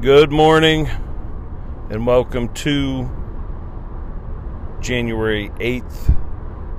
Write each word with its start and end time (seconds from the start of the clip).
Good 0.00 0.32
morning 0.32 0.88
and 1.90 2.06
welcome 2.06 2.48
to 2.54 3.10
January 4.80 5.50
8th, 5.60 6.06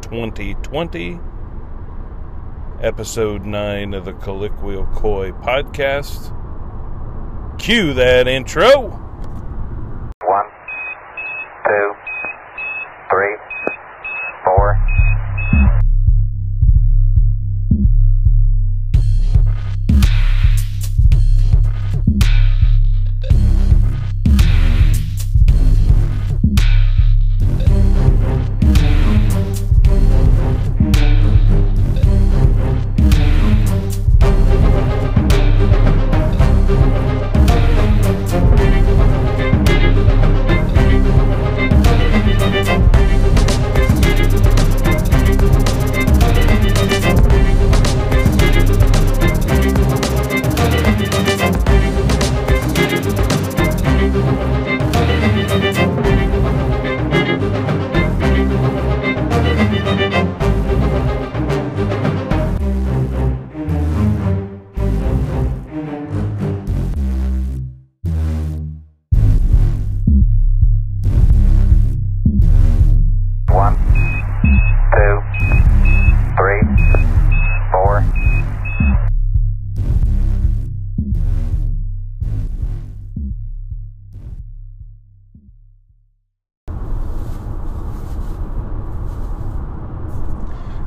2020, 0.02 1.20
episode 2.82 3.46
9 3.46 3.94
of 3.94 4.06
the 4.06 4.14
Colloquial 4.14 4.88
Koi 4.96 5.34
podcast. 5.34 6.36
Cue 7.60 7.94
that 7.94 8.28
intro. 8.28 9.01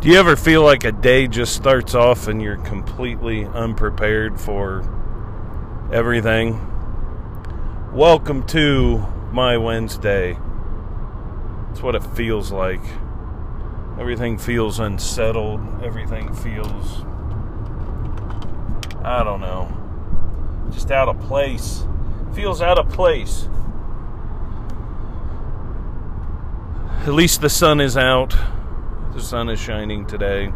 Do 0.05 0.11
you 0.11 0.19
ever 0.19 0.37
feel 0.37 0.63
like 0.63 0.85
a 0.85 0.93
day 0.93 1.27
just 1.29 1.57
starts 1.57 1.95
off 1.95 2.29
and 2.29 2.43
you're 2.43 2.59
completely 2.59 3.47
unprepared 3.47 4.39
for 4.39 4.81
everything? 5.91 6.61
Welcome 7.91 8.47
to 8.49 8.99
my 9.33 9.57
Wednesday. 9.57 10.39
That's 11.69 11.81
what 11.81 11.95
it 11.95 12.03
feels 12.03 12.53
like. 12.53 12.83
Everything 13.99 14.37
feels 14.37 14.79
unsettled. 14.79 15.83
Everything 15.83 16.35
feels. 16.35 17.01
I 19.03 19.23
don't 19.25 19.41
know. 19.41 20.71
Just 20.71 20.91
out 20.91 21.09
of 21.09 21.19
place. 21.23 21.87
Feels 22.35 22.61
out 22.61 22.79
of 22.79 22.91
place. 22.91 23.49
At 27.07 27.15
least 27.15 27.41
the 27.41 27.49
sun 27.49 27.81
is 27.81 27.97
out. 27.97 28.37
The 29.15 29.23
sun 29.23 29.49
is 29.49 29.61
shining 29.61 30.07
today. 30.07 30.53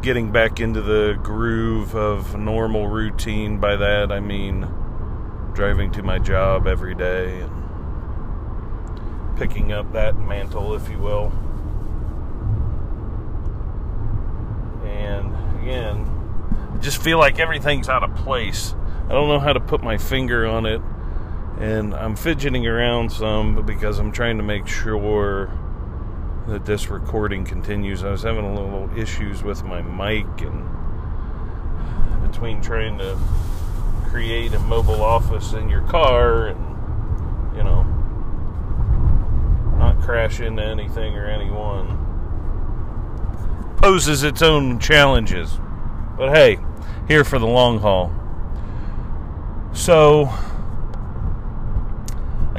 Getting 0.00 0.32
back 0.32 0.60
into 0.60 0.80
the 0.80 1.18
groove 1.22 1.94
of 1.94 2.38
normal 2.38 2.88
routine. 2.88 3.58
By 3.58 3.76
that, 3.76 4.10
I 4.10 4.20
mean 4.20 4.66
driving 5.52 5.92
to 5.92 6.02
my 6.02 6.18
job 6.18 6.66
every 6.66 6.94
day 6.94 7.42
and 7.42 7.52
picking 9.36 9.72
up 9.72 9.92
that 9.92 10.16
mantle, 10.16 10.74
if 10.74 10.88
you 10.88 10.96
will. 10.98 11.32
And 14.86 15.34
again, 15.60 16.08
I 16.72 16.78
just 16.78 17.02
feel 17.02 17.18
like 17.18 17.38
everything's 17.38 17.90
out 17.90 18.02
of 18.02 18.14
place. 18.16 18.74
I 19.04 19.12
don't 19.12 19.28
know 19.28 19.38
how 19.38 19.52
to 19.52 19.60
put 19.60 19.82
my 19.82 19.98
finger 19.98 20.46
on 20.46 20.64
it. 20.64 20.80
And 21.58 21.94
I'm 21.94 22.16
fidgeting 22.16 22.66
around 22.66 23.12
some 23.12 23.66
because 23.66 23.98
I'm 23.98 24.12
trying 24.12 24.38
to 24.38 24.42
make 24.42 24.66
sure 24.66 25.50
that 26.48 26.66
this 26.66 26.88
recording 26.90 27.44
continues. 27.44 28.04
I 28.04 28.10
was 28.10 28.22
having 28.22 28.44
a 28.44 28.54
little 28.54 28.90
issues 28.98 29.42
with 29.42 29.64
my 29.64 29.82
mic 29.82 30.26
and 30.42 30.68
between 32.30 32.60
trying 32.60 32.98
to 32.98 33.18
create 34.08 34.52
a 34.52 34.58
mobile 34.60 35.02
office 35.02 35.54
in 35.54 35.68
your 35.68 35.82
car 35.82 36.48
and 36.48 37.56
you 37.56 37.64
know 37.64 37.82
not 39.78 40.00
crash 40.00 40.40
into 40.40 40.62
anything 40.62 41.16
or 41.16 41.26
anyone 41.26 42.04
poses 43.76 44.22
its 44.22 44.40
own 44.40 44.78
challenges. 44.78 45.58
But 46.16 46.34
hey, 46.34 46.58
here 47.06 47.22
for 47.22 47.38
the 47.38 47.46
long 47.46 47.80
haul. 47.80 48.12
So 49.74 50.32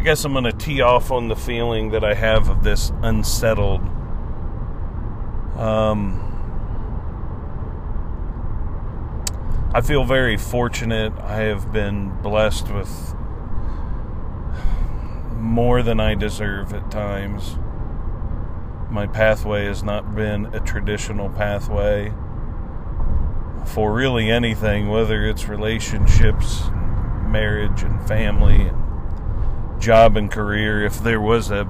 guess 0.06 0.24
I'm 0.24 0.34
going 0.34 0.44
to 0.44 0.52
tee 0.52 0.82
off 0.82 1.10
on 1.10 1.30
the 1.30 1.36
feeling 1.36 1.90
that 1.90 2.04
I 2.04 2.14
have 2.14 2.48
of 2.48 2.64
this 2.64 2.92
unsettled. 3.02 3.82
Um, 5.58 6.22
I 9.74 9.82
feel 9.82 10.04
very 10.04 10.38
fortunate. 10.38 11.12
I 11.18 11.38
have 11.38 11.74
been 11.74 12.22
blessed 12.22 12.72
with 12.72 13.16
more 15.34 15.82
than 15.82 16.00
I 16.00 16.14
deserve 16.14 16.72
at 16.72 16.92
times. 16.92 17.58
My 18.92 19.08
pathway 19.08 19.66
has 19.66 19.82
not 19.82 20.14
been 20.14 20.54
a 20.54 20.60
traditional 20.60 21.32
pathway 21.32 22.14
for 23.66 23.92
really 23.92 24.30
anything, 24.30 24.88
whether 24.88 25.26
it's 25.26 25.48
relationships, 25.48 26.66
marriage, 27.28 27.82
and 27.82 28.08
family, 28.08 28.70
job 29.80 30.18
and 30.18 30.32
career. 30.32 30.86
If 30.86 31.00
there 31.00 31.22
was 31.22 31.52
a 31.52 31.68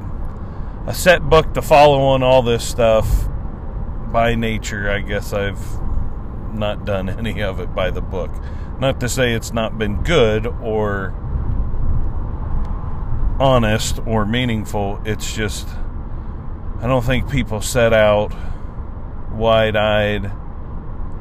a 0.88 0.94
set 0.94 1.28
book 1.28 1.54
to 1.56 1.62
follow 1.62 2.00
on 2.00 2.22
all 2.22 2.44
this 2.44 2.64
stuff, 2.64 3.28
by 4.12 4.36
nature, 4.36 4.90
I 4.90 5.00
guess 5.00 5.34
I've 5.34 5.60
not 6.54 6.86
done 6.86 7.10
any 7.10 7.42
of 7.42 7.60
it 7.60 7.76
by 7.76 7.92
the 7.92 8.02
book. 8.02 8.32
Not 8.80 9.00
to 9.02 9.10
say 9.10 9.34
it's 9.34 9.52
not 9.52 9.78
been 9.78 10.04
good 10.04 10.46
or 10.46 11.14
honest 13.40 14.00
or 14.06 14.26
meaningful. 14.26 15.02
It's 15.06 15.36
just, 15.36 15.68
I 16.80 16.88
don't 16.88 17.04
think 17.04 17.30
people 17.30 17.62
set 17.62 17.94
out 17.94 18.34
wide 19.34 19.76
eyed 19.76 20.32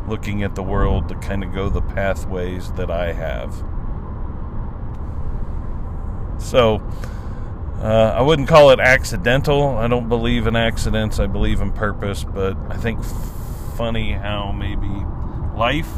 looking 0.07 0.43
at 0.43 0.55
the 0.55 0.63
world 0.63 1.09
to 1.09 1.15
kind 1.17 1.43
of 1.43 1.53
go 1.53 1.69
the 1.69 1.83
pathways 1.83 2.71
that 2.73 2.91
I 2.91 3.13
have. 3.13 3.65
So, 6.39 6.83
uh, 7.81 8.15
I 8.17 8.23
wouldn't 8.23 8.49
call 8.49 8.71
it 8.71 8.81
accidental. 8.81 9.77
I 9.77 9.89
don't 9.89 10.09
believe 10.09 10.47
in 10.47 10.57
accidents. 10.57 11.21
I 11.21 11.27
believe 11.27 11.61
in 11.61 11.73
purpose. 11.73 12.25
But 12.25 12.57
I 12.71 12.77
think 12.77 13.05
funny 13.77 14.13
how 14.13 14.53
maybe 14.53 14.89
life 15.57 15.91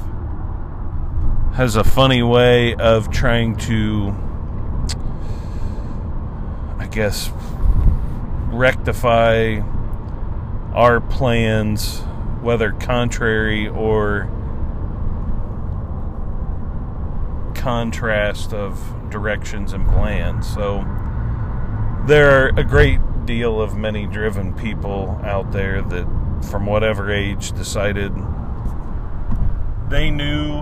has 1.55 1.77
a 1.77 1.85
funny 1.85 2.23
way 2.23 2.75
of 2.75 3.11
trying 3.11 3.57
to, 3.57 4.15
I 6.79 6.87
guess, 6.87 7.31
rectify 8.49 9.61
our 10.75 11.01
plans, 11.01 12.01
whether 12.41 12.73
contrary 12.73 13.69
or 13.69 14.31
contrast 17.67 18.53
of 18.53 18.81
directions 19.11 19.73
and 19.73 19.85
plans. 19.89 20.47
So 20.55 20.85
there 22.07 22.31
are 22.31 22.53
a 22.57 22.63
great 22.63 23.01
deal 23.27 23.61
of 23.61 23.77
many 23.77 24.07
driven 24.07 24.55
people 24.55 25.21
out 25.25 25.51
there 25.51 25.83
that, 25.83 26.07
from 26.49 26.65
whatever 26.65 27.11
age, 27.11 27.51
decided 27.51 28.13
they 29.89 30.11
knew 30.11 30.61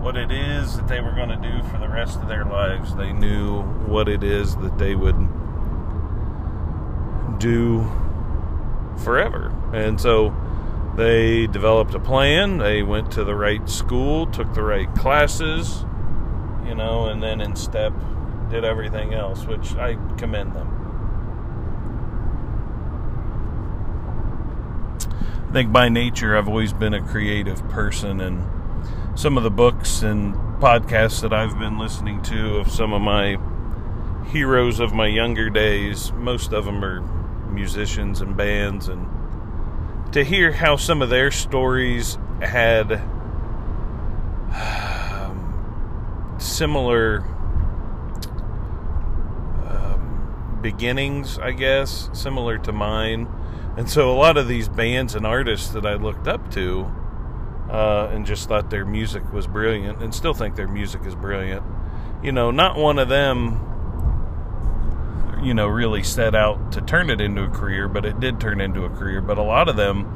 what 0.00 0.16
it 0.16 0.32
is 0.32 0.78
that 0.78 0.88
they 0.88 1.02
were 1.02 1.12
going 1.12 1.28
to 1.28 1.36
do 1.36 1.62
for 1.68 1.76
the 1.76 1.88
rest 1.88 2.18
of 2.20 2.26
their 2.26 2.46
lives. 2.46 2.94
They 2.94 3.12
knew 3.12 3.60
what 3.60 4.08
it 4.08 4.24
is 4.24 4.56
that 4.56 4.78
they 4.78 4.94
would 4.94 5.18
do 7.38 7.86
forever. 8.96 9.52
And 9.74 10.00
so 10.00 10.34
they 10.96 11.46
developed 11.46 11.94
a 11.94 12.00
plan. 12.00 12.58
They 12.58 12.82
went 12.82 13.10
to 13.12 13.24
the 13.24 13.34
right 13.34 13.68
school, 13.68 14.26
took 14.26 14.54
the 14.54 14.62
right 14.62 14.92
classes, 14.94 15.84
you 16.66 16.74
know, 16.74 17.06
and 17.06 17.22
then 17.22 17.40
in 17.40 17.56
step 17.56 17.92
did 18.50 18.64
everything 18.64 19.14
else, 19.14 19.44
which 19.46 19.74
I 19.74 19.96
commend 20.16 20.54
them. 20.54 20.70
I 25.48 25.52
think 25.52 25.72
by 25.72 25.88
nature 25.88 26.36
I've 26.36 26.48
always 26.48 26.72
been 26.72 26.94
a 26.94 27.00
creative 27.00 27.68
person, 27.68 28.20
and 28.20 28.44
some 29.18 29.36
of 29.36 29.44
the 29.44 29.50
books 29.50 30.02
and 30.02 30.34
podcasts 30.60 31.20
that 31.22 31.32
I've 31.32 31.58
been 31.58 31.78
listening 31.78 32.22
to 32.22 32.56
of 32.56 32.70
some 32.70 32.92
of 32.92 33.02
my 33.02 33.38
heroes 34.26 34.80
of 34.80 34.92
my 34.92 35.06
younger 35.06 35.50
days, 35.50 36.12
most 36.12 36.52
of 36.52 36.64
them 36.64 36.84
are 36.84 37.00
musicians 37.50 38.20
and 38.20 38.36
bands, 38.36 38.88
and 38.88 39.06
to 40.14 40.22
hear 40.22 40.52
how 40.52 40.76
some 40.76 41.02
of 41.02 41.10
their 41.10 41.32
stories 41.32 42.16
had 42.40 42.92
um, 45.12 46.36
similar 46.38 47.22
um, 49.68 50.60
beginnings, 50.62 51.36
I 51.40 51.50
guess, 51.50 52.10
similar 52.12 52.58
to 52.58 52.70
mine. 52.70 53.28
And 53.76 53.90
so 53.90 54.12
a 54.12 54.14
lot 54.14 54.36
of 54.36 54.46
these 54.46 54.68
bands 54.68 55.16
and 55.16 55.26
artists 55.26 55.70
that 55.70 55.84
I 55.84 55.94
looked 55.94 56.28
up 56.28 56.48
to 56.52 56.88
uh, 57.68 58.10
and 58.12 58.24
just 58.24 58.48
thought 58.48 58.70
their 58.70 58.84
music 58.84 59.32
was 59.32 59.48
brilliant 59.48 60.00
and 60.00 60.14
still 60.14 60.32
think 60.32 60.54
their 60.54 60.68
music 60.68 61.04
is 61.06 61.16
brilliant. 61.16 61.64
You 62.22 62.30
know, 62.30 62.52
not 62.52 62.76
one 62.76 63.00
of 63.00 63.08
them 63.08 63.73
you 65.44 65.54
know, 65.54 65.66
really 65.66 66.02
set 66.02 66.34
out 66.34 66.72
to 66.72 66.80
turn 66.80 67.10
it 67.10 67.20
into 67.20 67.42
a 67.42 67.48
career, 67.48 67.86
but 67.88 68.04
it 68.04 68.18
did 68.18 68.40
turn 68.40 68.60
into 68.60 68.84
a 68.84 68.90
career. 68.90 69.20
But 69.20 69.38
a 69.38 69.42
lot 69.42 69.68
of 69.68 69.76
them, 69.76 70.12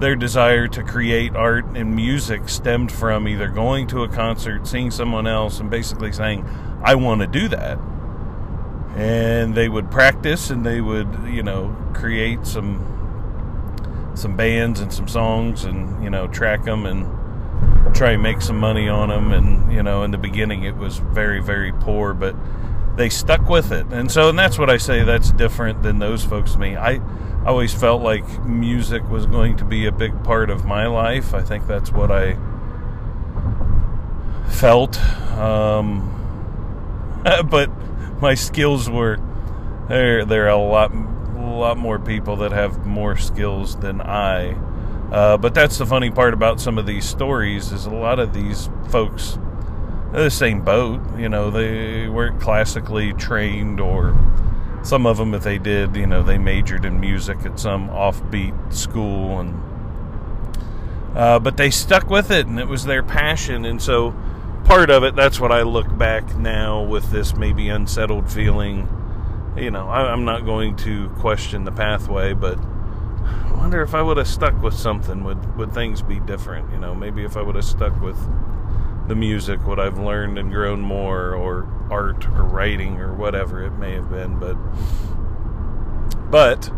their 0.00 0.16
desire 0.16 0.66
to 0.68 0.82
create 0.82 1.36
art 1.36 1.64
and 1.76 1.94
music 1.94 2.48
stemmed 2.48 2.90
from 2.90 3.28
either 3.28 3.48
going 3.48 3.86
to 3.88 4.02
a 4.02 4.08
concert, 4.08 4.66
seeing 4.66 4.90
someone 4.90 5.26
else, 5.26 5.60
and 5.60 5.70
basically 5.70 6.12
saying, 6.12 6.44
I 6.82 6.96
want 6.96 7.20
to 7.20 7.26
do 7.26 7.48
that. 7.48 7.78
And 8.96 9.54
they 9.54 9.68
would 9.68 9.90
practice 9.90 10.50
and 10.50 10.64
they 10.66 10.80
would, 10.80 11.08
you 11.26 11.42
know, 11.42 11.76
create 11.94 12.46
some 12.46 12.90
some 14.14 14.36
bands 14.36 14.78
and 14.78 14.92
some 14.92 15.08
songs 15.08 15.64
and, 15.64 16.04
you 16.04 16.08
know, 16.08 16.28
track 16.28 16.64
them 16.64 16.86
and 16.86 17.94
try 17.96 18.12
and 18.12 18.22
make 18.22 18.40
some 18.40 18.56
money 18.56 18.88
on 18.88 19.08
them 19.08 19.32
and, 19.32 19.72
you 19.72 19.82
know, 19.82 20.04
in 20.04 20.12
the 20.12 20.18
beginning 20.18 20.62
it 20.62 20.76
was 20.76 20.98
very 20.98 21.42
very 21.42 21.72
poor, 21.72 22.14
but 22.14 22.36
they 22.96 23.08
stuck 23.08 23.48
with 23.48 23.72
it. 23.72 23.86
And 23.90 24.10
so, 24.10 24.28
and 24.28 24.38
that's 24.38 24.58
what 24.58 24.70
I 24.70 24.76
say 24.76 25.02
that's 25.02 25.32
different 25.32 25.82
than 25.82 25.98
those 25.98 26.24
folks 26.24 26.56
me. 26.56 26.76
I 26.76 27.00
always 27.44 27.74
felt 27.74 28.02
like 28.02 28.44
music 28.44 29.08
was 29.08 29.26
going 29.26 29.56
to 29.58 29.64
be 29.64 29.86
a 29.86 29.92
big 29.92 30.24
part 30.24 30.50
of 30.50 30.64
my 30.64 30.86
life. 30.86 31.34
I 31.34 31.42
think 31.42 31.66
that's 31.66 31.92
what 31.92 32.10
I 32.10 32.36
felt. 34.48 34.98
Um, 35.32 36.10
but 37.50 37.70
my 38.20 38.34
skills 38.34 38.88
were 38.88 39.18
there. 39.88 40.24
There 40.24 40.46
are 40.46 40.48
a 40.48 40.56
lot, 40.56 40.94
lot 40.94 41.76
more 41.76 41.98
people 41.98 42.36
that 42.36 42.52
have 42.52 42.86
more 42.86 43.16
skills 43.16 43.76
than 43.76 44.00
I. 44.00 44.52
Uh, 45.12 45.36
but 45.36 45.54
that's 45.54 45.78
the 45.78 45.86
funny 45.86 46.10
part 46.10 46.32
about 46.32 46.60
some 46.60 46.78
of 46.78 46.86
these 46.86 47.04
stories 47.04 47.72
is 47.72 47.86
a 47.86 47.90
lot 47.90 48.18
of 48.18 48.32
these 48.32 48.70
folks 48.88 49.38
the 50.22 50.30
same 50.30 50.62
boat. 50.62 51.00
You 51.18 51.28
know, 51.28 51.50
they 51.50 52.08
weren't 52.08 52.40
classically 52.40 53.12
trained, 53.14 53.80
or 53.80 54.16
some 54.82 55.06
of 55.06 55.16
them, 55.16 55.34
if 55.34 55.42
they 55.42 55.58
did, 55.58 55.96
you 55.96 56.06
know, 56.06 56.22
they 56.22 56.38
majored 56.38 56.84
in 56.84 57.00
music 57.00 57.38
at 57.44 57.58
some 57.58 57.88
offbeat 57.88 58.72
school, 58.72 59.40
and 59.40 59.60
uh, 61.16 61.38
but 61.38 61.56
they 61.56 61.70
stuck 61.70 62.08
with 62.10 62.30
it, 62.30 62.46
and 62.46 62.58
it 62.58 62.68
was 62.68 62.84
their 62.84 63.02
passion, 63.02 63.64
and 63.64 63.80
so 63.80 64.14
part 64.64 64.90
of 64.90 65.04
it. 65.04 65.14
That's 65.14 65.38
what 65.38 65.52
I 65.52 65.62
look 65.62 65.96
back 65.96 66.36
now 66.36 66.82
with 66.82 67.10
this 67.10 67.36
maybe 67.36 67.68
unsettled 67.68 68.30
feeling. 68.30 68.88
You 69.56 69.70
know, 69.70 69.88
I, 69.88 70.12
I'm 70.12 70.24
not 70.24 70.44
going 70.44 70.76
to 70.78 71.08
question 71.20 71.64
the 71.64 71.72
pathway, 71.72 72.32
but 72.32 72.58
I 72.58 73.52
wonder 73.56 73.82
if 73.82 73.94
I 73.94 74.02
would 74.02 74.16
have 74.16 74.28
stuck 74.28 74.60
with 74.62 74.74
something, 74.74 75.24
would 75.24 75.56
would 75.56 75.72
things 75.72 76.02
be 76.02 76.20
different? 76.20 76.70
You 76.72 76.78
know, 76.78 76.94
maybe 76.94 77.24
if 77.24 77.36
I 77.36 77.42
would 77.42 77.54
have 77.54 77.64
stuck 77.64 77.98
with 78.00 78.18
the 79.08 79.14
music, 79.14 79.66
what 79.66 79.78
I've 79.78 79.98
learned 79.98 80.38
and 80.38 80.50
grown 80.50 80.80
more, 80.80 81.34
or 81.34 81.68
art 81.90 82.26
or 82.26 82.44
writing 82.44 83.00
or 83.00 83.12
whatever 83.14 83.62
it 83.62 83.72
may 83.72 83.92
have 83.92 84.10
been. 84.10 84.38
But, 84.38 84.56
but, 86.30 86.70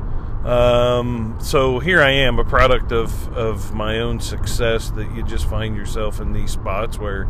um, 0.46 1.38
so 1.40 1.78
here 1.78 2.02
I 2.02 2.10
am, 2.10 2.38
a 2.38 2.44
product 2.44 2.92
of, 2.92 3.32
of 3.36 3.74
my 3.74 3.98
own 3.98 4.20
success 4.20 4.90
that 4.90 5.14
you 5.14 5.22
just 5.24 5.48
find 5.48 5.76
yourself 5.76 6.20
in 6.20 6.32
these 6.32 6.52
spots 6.52 6.98
where 6.98 7.28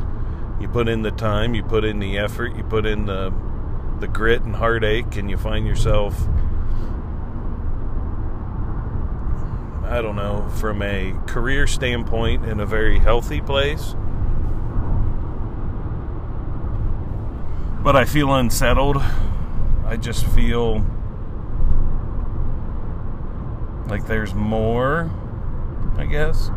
you 0.60 0.69
put 0.69 0.88
in 0.88 1.02
the 1.02 1.10
time, 1.10 1.54
you 1.54 1.62
put 1.62 1.84
in 1.84 1.99
the 1.99 2.19
effort, 2.19 2.56
you 2.56 2.62
put 2.62 2.87
in 2.87 3.06
the, 3.06 3.32
the 4.00 4.08
grit 4.08 4.42
and 4.42 4.56
heartache, 4.56 5.16
and 5.16 5.31
you 5.31 5.37
find 5.37 5.66
yourself, 5.66 6.19
I 9.84 10.00
don't 10.02 10.16
know, 10.16 10.49
from 10.56 10.81
a 10.82 11.14
career 11.26 11.66
standpoint 11.66 12.46
in 12.46 12.60
a 12.60 12.66
very 12.66 12.99
healthy 12.99 13.42
place 13.42 13.94
but 17.86 17.94
I 17.94 18.04
feel 18.04 18.34
unsettled. 18.34 18.96
I 19.84 19.96
just 19.96 20.26
feel 20.26 20.84
like 23.86 24.08
there's 24.08 24.34
more, 24.34 25.08
I 25.96 26.04
guess. 26.06 26.50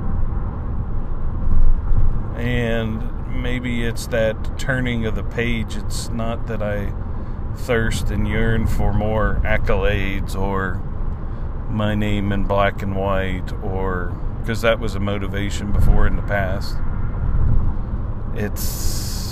And 2.35 3.43
maybe 3.43 3.83
it's 3.83 4.07
that 4.07 4.57
turning 4.57 5.05
of 5.05 5.13
the 5.13 5.21
page. 5.21 5.75
It's 5.75 6.09
not 6.09 6.47
that 6.47 6.63
I 6.63 6.91
thirst 7.57 8.09
and 8.09 8.27
yearn 8.27 8.65
for 8.65 8.91
more 8.91 9.39
accolades 9.43 10.35
or 10.35 10.81
my 11.69 11.93
name 11.93 12.31
in 12.31 12.45
black 12.45 12.81
and 12.81 12.95
white 12.95 13.53
or 13.61 14.19
because 14.39 14.61
that 14.61 14.79
was 14.79 14.95
a 14.95 14.99
motivation 14.99 15.71
before 15.71 16.07
in 16.07 16.15
the 16.15 16.23
past. 16.23 16.75
It's 18.33 19.28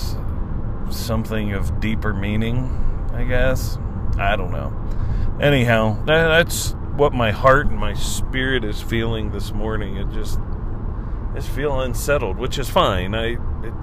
something 0.93 1.53
of 1.53 1.79
deeper 1.79 2.13
meaning, 2.13 2.69
I 3.13 3.23
guess. 3.23 3.77
I 4.17 4.35
don't 4.35 4.51
know. 4.51 4.73
Anyhow, 5.41 6.03
that, 6.05 6.27
that's 6.27 6.71
what 6.95 7.13
my 7.13 7.31
heart 7.31 7.67
and 7.67 7.77
my 7.77 7.93
spirit 7.93 8.63
is 8.63 8.81
feeling 8.81 9.31
this 9.31 9.51
morning. 9.53 9.97
It 9.97 10.09
just 10.11 10.39
is 11.35 11.47
feel 11.47 11.79
unsettled, 11.79 12.37
which 12.37 12.57
is 12.57 12.69
fine. 12.69 13.13
I 13.13 13.37
it, 13.63 13.73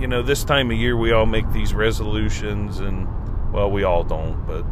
you 0.00 0.06
know, 0.06 0.22
this 0.22 0.44
time 0.44 0.70
of 0.70 0.76
year 0.76 0.96
we 0.96 1.12
all 1.12 1.26
make 1.26 1.52
these 1.52 1.74
resolutions 1.74 2.80
and 2.80 3.06
well, 3.52 3.70
we 3.70 3.84
all 3.84 4.02
don't, 4.02 4.46
but 4.46 4.64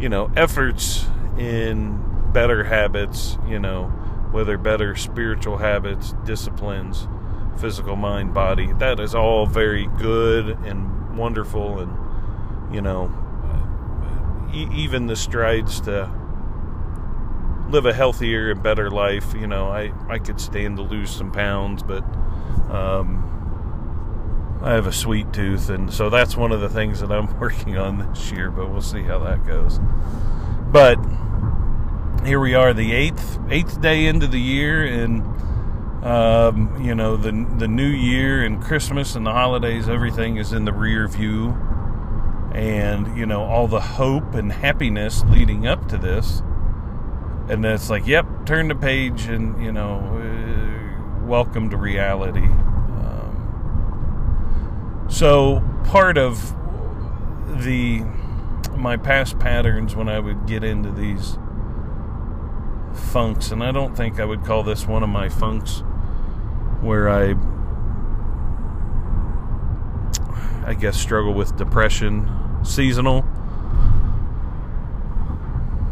you 0.00 0.08
know, 0.08 0.30
efforts 0.36 1.06
in 1.38 2.32
better 2.32 2.64
habits, 2.64 3.38
you 3.46 3.58
know, 3.58 3.84
whether 4.32 4.58
better 4.58 4.94
spiritual 4.96 5.56
habits, 5.58 6.14
disciplines, 6.24 7.08
physical 7.58 7.96
mind 7.96 8.34
body 8.34 8.72
that 8.74 9.00
is 9.00 9.14
all 9.14 9.46
very 9.46 9.86
good 9.98 10.48
and 10.64 11.16
wonderful 11.16 11.78
and 11.80 12.74
you 12.74 12.80
know 12.80 13.12
e- 14.52 14.68
even 14.72 15.06
the 15.06 15.16
strides 15.16 15.80
to 15.80 16.10
live 17.68 17.86
a 17.86 17.92
healthier 17.92 18.50
and 18.50 18.62
better 18.62 18.90
life 18.90 19.34
you 19.34 19.46
know 19.46 19.68
i 19.68 19.92
i 20.08 20.18
could 20.18 20.40
stand 20.40 20.76
to 20.76 20.82
lose 20.82 21.10
some 21.10 21.30
pounds 21.32 21.82
but 21.82 22.02
um 22.70 23.30
I 24.62 24.72
have 24.72 24.86
a 24.86 24.92
sweet 24.92 25.30
tooth, 25.30 25.68
and 25.68 25.92
so 25.92 26.08
that's 26.08 26.38
one 26.38 26.50
of 26.50 26.62
the 26.62 26.70
things 26.70 27.00
that 27.00 27.12
I'm 27.12 27.38
working 27.38 27.76
on 27.76 27.98
this 27.98 28.32
year. 28.32 28.50
But 28.50 28.70
we'll 28.70 28.80
see 28.80 29.02
how 29.02 29.18
that 29.18 29.44
goes. 29.46 29.78
But 30.72 30.96
here 32.24 32.40
we 32.40 32.54
are, 32.54 32.72
the 32.72 32.92
eighth 32.92 33.38
eighth 33.50 33.82
day 33.82 34.06
into 34.06 34.26
the 34.26 34.40
year, 34.40 34.82
and 34.86 35.22
um, 36.04 36.78
you 36.84 36.94
know, 36.94 37.16
the 37.16 37.32
the 37.56 37.66
New 37.66 37.88
Year 37.88 38.44
and 38.44 38.62
Christmas 38.62 39.16
and 39.16 39.24
the 39.26 39.32
holidays, 39.32 39.88
everything 39.88 40.36
is 40.36 40.52
in 40.52 40.66
the 40.66 40.72
rear 40.72 41.08
view, 41.08 41.56
and 42.52 43.16
you 43.16 43.24
know 43.24 43.42
all 43.42 43.66
the 43.66 43.80
hope 43.80 44.34
and 44.34 44.52
happiness 44.52 45.24
leading 45.24 45.66
up 45.66 45.88
to 45.88 45.96
this, 45.96 46.40
and 47.48 47.64
then 47.64 47.72
it's 47.72 47.88
like, 47.88 48.06
yep, 48.06 48.26
turn 48.44 48.68
the 48.68 48.74
page, 48.74 49.28
and 49.28 49.64
you 49.64 49.72
know, 49.72 50.00
uh, 50.00 51.24
welcome 51.24 51.70
to 51.70 51.78
reality. 51.78 52.48
Um, 53.00 53.46
so 55.08 55.62
part 55.84 56.18
of 56.18 56.54
the 57.62 58.04
my 58.76 58.98
past 58.98 59.38
patterns 59.38 59.96
when 59.96 60.10
I 60.10 60.18
would 60.18 60.46
get 60.46 60.62
into 60.62 60.90
these 60.90 61.38
funks, 63.10 63.50
and 63.50 63.64
I 63.64 63.72
don't 63.72 63.96
think 63.96 64.20
I 64.20 64.26
would 64.26 64.44
call 64.44 64.62
this 64.62 64.86
one 64.86 65.02
of 65.02 65.08
my 65.08 65.30
funks 65.30 65.82
where 66.84 67.08
I 67.08 67.34
I 70.66 70.74
guess 70.74 70.98
struggle 70.98 71.34
with 71.34 71.56
depression, 71.56 72.30
seasonal. 72.62 73.24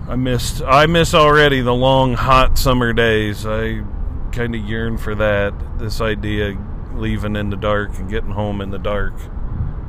I 0.08 0.16
missed 0.16 0.62
I 0.62 0.86
miss 0.86 1.14
already 1.14 1.60
the 1.60 1.74
long 1.74 2.14
hot 2.14 2.58
summer 2.58 2.92
days. 2.92 3.46
I 3.46 3.82
kind 4.32 4.54
of 4.54 4.62
yearn 4.62 4.98
for 4.98 5.14
that. 5.14 5.54
This 5.78 6.00
idea 6.00 6.58
leaving 6.94 7.36
in 7.36 7.50
the 7.50 7.56
dark 7.56 7.98
and 7.98 8.08
getting 8.08 8.30
home 8.30 8.60
in 8.60 8.70
the 8.70 8.78
dark. 8.78 9.14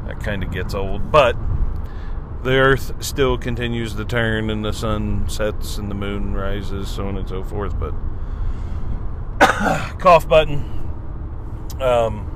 That 0.05 0.19
kind 0.19 0.43
of 0.43 0.51
gets 0.51 0.73
old. 0.73 1.11
But 1.11 1.35
the 2.43 2.51
earth 2.51 3.03
still 3.03 3.37
continues 3.37 3.95
to 3.95 4.05
turn 4.05 4.49
and 4.49 4.65
the 4.65 4.73
sun 4.73 5.29
sets 5.29 5.77
and 5.77 5.89
the 5.89 5.95
moon 5.95 6.33
rises, 6.33 6.89
so 6.89 7.07
on 7.07 7.17
and 7.17 7.27
so 7.27 7.43
forth. 7.43 7.79
But 7.79 7.93
cough 9.99 10.27
button. 10.27 10.82
Um, 11.81 12.29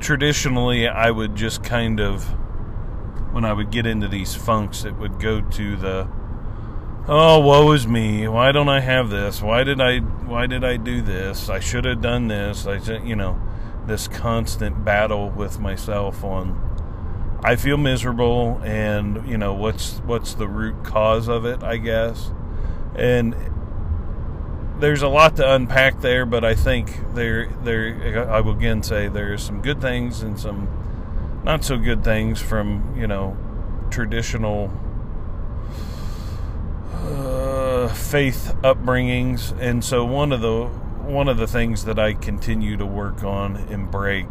traditionally, 0.00 0.88
I 0.88 1.10
would 1.10 1.34
just 1.34 1.62
kind 1.62 2.00
of, 2.00 2.24
when 3.32 3.44
I 3.44 3.52
would 3.52 3.70
get 3.70 3.86
into 3.86 4.08
these 4.08 4.34
funks, 4.34 4.84
it 4.84 4.94
would 4.96 5.20
go 5.20 5.40
to 5.40 5.76
the, 5.76 6.08
oh, 7.08 7.40
woe 7.40 7.72
is 7.72 7.86
me. 7.86 8.28
Why 8.28 8.52
don't 8.52 8.68
I 8.68 8.80
have 8.80 9.10
this? 9.10 9.42
Why 9.42 9.64
did 9.64 9.80
I? 9.80 9.98
Why 9.98 10.46
did 10.46 10.64
I 10.64 10.76
do 10.76 11.02
this? 11.02 11.48
I 11.48 11.60
should 11.60 11.84
have 11.84 12.00
done 12.00 12.28
this. 12.28 12.66
I, 12.66 12.78
said, 12.78 13.06
you 13.08 13.16
know, 13.16 13.40
this 13.86 14.06
constant 14.08 14.84
battle 14.84 15.30
with 15.30 15.58
myself 15.58 16.22
on. 16.22 16.66
I 17.42 17.56
feel 17.56 17.76
miserable, 17.76 18.60
and 18.64 19.28
you 19.28 19.38
know 19.38 19.54
what's 19.54 19.98
what's 20.00 20.34
the 20.34 20.48
root 20.48 20.84
cause 20.84 21.28
of 21.28 21.44
it? 21.44 21.62
I 21.62 21.76
guess, 21.76 22.30
and 22.98 23.34
there's 24.80 25.02
a 25.02 25.08
lot 25.08 25.36
to 25.36 25.54
unpack 25.54 26.00
there, 26.00 26.26
but 26.26 26.44
I 26.44 26.54
think 26.54 27.14
there 27.14 27.48
there 27.62 28.30
I 28.30 28.40
will 28.40 28.52
again 28.52 28.82
say 28.82 29.08
there's 29.08 29.42
some 29.42 29.62
good 29.62 29.80
things 29.80 30.22
and 30.22 30.38
some 30.38 30.68
not 31.44 31.64
so 31.64 31.78
good 31.78 32.04
things 32.04 32.40
from 32.40 32.94
you 32.96 33.06
know 33.06 33.36
traditional 33.90 34.70
uh, 36.92 37.88
faith 37.88 38.54
upbringings, 38.62 39.58
and 39.60 39.84
so 39.84 40.04
one 40.04 40.32
of 40.32 40.40
the 40.40 40.66
one 40.66 41.28
of 41.28 41.38
the 41.38 41.46
things 41.46 41.84
that 41.86 41.98
I 41.98 42.12
continue 42.12 42.76
to 42.76 42.86
work 42.86 43.24
on 43.24 43.56
and 43.56 43.90
break 43.90 44.26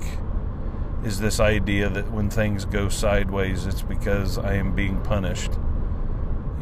is 1.04 1.20
this 1.20 1.40
idea 1.40 1.90
that 1.90 2.12
when 2.12 2.30
things 2.30 2.66
go 2.66 2.90
sideways, 2.90 3.66
it's 3.66 3.82
because 3.82 4.38
I 4.38 4.56
am 4.56 4.76
being 4.76 5.02
punished. 5.02 5.52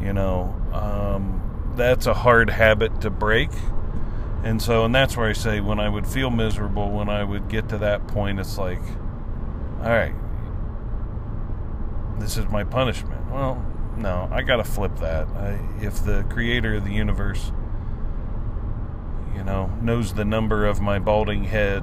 You 0.00 0.12
know, 0.12 0.54
um, 0.72 1.42
that's 1.76 2.06
a 2.06 2.14
hard 2.14 2.50
habit 2.50 3.00
to 3.02 3.10
break 3.10 3.50
and 4.46 4.62
so, 4.62 4.84
and 4.84 4.94
that's 4.94 5.16
where 5.16 5.28
I 5.28 5.32
say 5.32 5.58
when 5.58 5.80
I 5.80 5.88
would 5.88 6.06
feel 6.06 6.30
miserable, 6.30 6.92
when 6.92 7.08
I 7.08 7.24
would 7.24 7.48
get 7.48 7.68
to 7.70 7.78
that 7.78 8.06
point, 8.06 8.38
it's 8.38 8.56
like, 8.56 8.80
all 9.82 9.90
right, 9.90 10.14
this 12.20 12.36
is 12.36 12.46
my 12.46 12.62
punishment. 12.62 13.28
Well, 13.28 13.60
no, 13.96 14.28
I 14.30 14.42
got 14.42 14.58
to 14.58 14.64
flip 14.64 14.98
that. 14.98 15.26
I, 15.30 15.58
if 15.80 16.04
the 16.04 16.24
creator 16.30 16.76
of 16.76 16.84
the 16.84 16.92
universe, 16.92 17.50
you 19.34 19.42
know, 19.42 19.66
knows 19.82 20.14
the 20.14 20.24
number 20.24 20.64
of 20.64 20.80
my 20.80 21.00
balding 21.00 21.42
head 21.42 21.82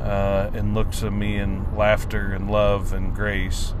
uh, 0.00 0.50
and 0.52 0.74
looks 0.74 1.04
at 1.04 1.12
me 1.12 1.36
in 1.36 1.76
laughter 1.76 2.32
and 2.32 2.50
love 2.50 2.92
and 2.92 3.14
grace, 3.14 3.72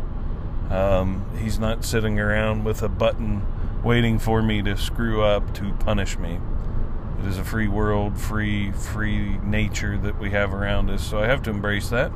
um, 0.70 1.26
he's 1.42 1.58
not 1.58 1.84
sitting 1.84 2.20
around 2.20 2.62
with 2.62 2.80
a 2.80 2.88
button 2.88 3.44
waiting 3.84 4.18
for 4.18 4.42
me 4.42 4.62
to 4.62 4.76
screw 4.76 5.22
up 5.22 5.54
to 5.54 5.72
punish 5.74 6.18
me. 6.18 6.40
It 7.20 7.26
is 7.26 7.38
a 7.38 7.44
free 7.44 7.68
world, 7.68 8.18
free, 8.18 8.72
free 8.72 9.38
nature 9.38 9.98
that 9.98 10.18
we 10.18 10.30
have 10.30 10.52
around 10.52 10.90
us. 10.90 11.06
So 11.06 11.18
I 11.18 11.26
have 11.26 11.42
to 11.42 11.50
embrace 11.50 11.90
that. 11.90 12.10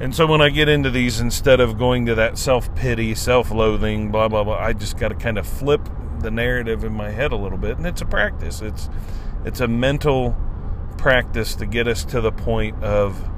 And 0.00 0.14
so 0.14 0.26
when 0.26 0.40
I 0.40 0.48
get 0.48 0.68
into 0.68 0.90
these, 0.90 1.20
instead 1.20 1.60
of 1.60 1.78
going 1.78 2.06
to 2.06 2.14
that 2.16 2.36
self 2.36 2.74
pity, 2.74 3.14
self 3.14 3.50
loathing, 3.50 4.10
blah, 4.10 4.28
blah, 4.28 4.42
blah, 4.42 4.58
I 4.58 4.72
just 4.72 4.98
got 4.98 5.08
to 5.08 5.14
kind 5.14 5.38
of 5.38 5.46
flip 5.46 5.88
the 6.20 6.30
narrative 6.30 6.82
in 6.82 6.92
my 6.92 7.10
head 7.10 7.32
a 7.32 7.36
little 7.36 7.58
bit. 7.58 7.76
And 7.76 7.86
it's 7.86 8.00
a 8.00 8.06
practice, 8.06 8.60
it's, 8.60 8.88
it's 9.44 9.60
a 9.60 9.68
mental 9.68 10.36
practice 10.98 11.54
to 11.56 11.66
get 11.66 11.86
us 11.86 12.04
to 12.06 12.20
the 12.20 12.32
point 12.32 12.82
of, 12.82 13.30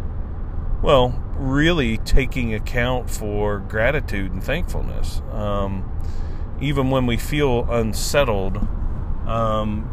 well, 0.82 1.22
really 1.36 1.98
taking 1.98 2.54
account 2.54 3.10
for 3.10 3.58
gratitude 3.58 4.32
and 4.32 4.42
thankfulness. 4.42 5.20
Um, 5.32 5.95
even 6.60 6.90
when 6.90 7.06
we 7.06 7.16
feel 7.16 7.70
unsettled, 7.70 8.56
um, 9.26 9.92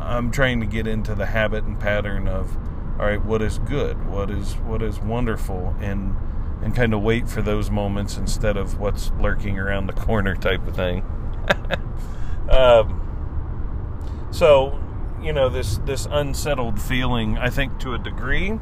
I'm 0.00 0.30
trying 0.30 0.60
to 0.60 0.66
get 0.66 0.86
into 0.86 1.14
the 1.14 1.26
habit 1.26 1.64
and 1.64 1.78
pattern 1.78 2.28
of, 2.28 2.56
all 2.98 3.06
right, 3.06 3.24
what 3.24 3.42
is 3.42 3.58
good, 3.58 4.06
what 4.08 4.30
is 4.30 4.54
what 4.54 4.82
is 4.82 5.00
wonderful, 5.00 5.74
and 5.80 6.16
and 6.62 6.74
kind 6.74 6.94
of 6.94 7.02
wait 7.02 7.28
for 7.28 7.42
those 7.42 7.70
moments 7.70 8.16
instead 8.16 8.56
of 8.56 8.78
what's 8.78 9.10
lurking 9.20 9.58
around 9.58 9.86
the 9.86 9.92
corner 10.04 10.34
type 10.36 10.66
of 10.66 10.76
thing. 10.76 11.04
um, 12.48 14.28
so, 14.30 14.80
you 15.22 15.32
know, 15.32 15.48
this 15.48 15.78
this 15.78 16.06
unsettled 16.10 16.80
feeling, 16.80 17.36
I 17.36 17.50
think 17.50 17.80
to 17.80 17.94
a 17.94 17.98
degree, 17.98 18.58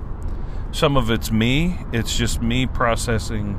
some 0.70 0.96
of 0.96 1.10
it's 1.10 1.30
me. 1.30 1.78
It's 1.92 2.16
just 2.16 2.40
me 2.40 2.66
processing 2.66 3.54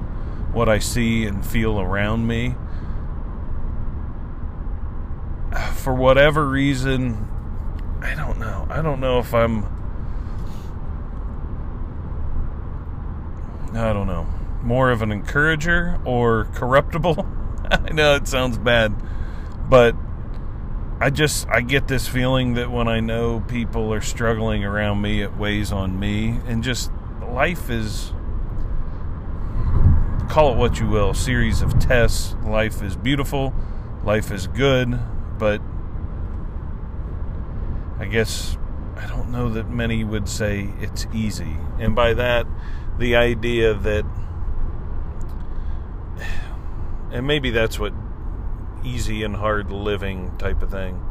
what 0.53 0.69
I 0.69 0.79
see 0.79 1.25
and 1.25 1.45
feel 1.45 1.79
around 1.79 2.27
me 2.27 2.55
for 5.84 5.94
whatever 5.94 6.48
reason, 6.48 7.28
I 8.02 8.16
don't 8.16 8.40
know. 8.40 8.66
I 8.70 8.82
don't 8.82 9.02
know 9.02 9.20
if 9.20 9.34
I'm. 9.34 9.66
I 13.74 13.92
don't 13.92 14.08
know. 14.08 14.25
More 14.62 14.92
of 14.92 15.02
an 15.02 15.12
encourager 15.12 16.00
or 16.06 16.46
corruptible. 16.54 17.28
I 17.70 17.92
know 17.92 18.16
it 18.16 18.30
sounds 18.30 18.58
bad, 18.58 18.96
but 19.68 19.94
I 21.02 21.10
just 21.10 21.50
I 21.50 21.60
get 21.60 21.90
this 21.90 22.08
feeling 22.08 22.54
that 22.54 22.72
when 22.72 22.88
I 22.88 23.02
know 23.02 23.42
people 23.42 23.94
are 23.94 24.02
struggling 24.02 24.63
around 24.63 25.02
me, 25.02 25.22
it 25.22 25.36
weighs 25.36 25.74
on 25.74 26.00
me, 26.00 26.40
and 26.48 26.63
just 26.63 26.92
life 27.30 27.70
is 27.70 28.13
call 30.30 30.54
it 30.54 30.58
what 30.58 30.80
you 30.80 30.88
will, 30.88 31.13
series 31.13 31.62
of 31.62 31.78
tests. 31.78 32.38
Life 32.46 32.82
is 32.82 32.96
beautiful, 32.96 33.54
life 34.06 34.32
is 34.32 34.48
good, 34.48 34.98
but 35.38 35.62
I 38.03 38.07
guess 38.07 38.57
I 38.98 39.07
don't 39.07 39.31
know 39.31 39.48
that 39.51 39.69
many 39.69 40.03
would 40.03 40.27
say 40.27 40.74
it's 40.81 41.07
easy. 41.13 41.55
And 41.79 41.95
by 41.95 42.13
that, 42.15 42.45
the 43.00 43.15
idea 43.15 43.74
that, 43.74 44.03
and 47.13 47.25
maybe 47.25 47.50
that's 47.50 47.79
what 47.79 47.93
easy 48.83 49.24
and 49.24 49.38
hard 49.38 49.72
living 49.72 50.38
type 50.38 50.62
of 50.62 50.69
thing. 50.69 51.01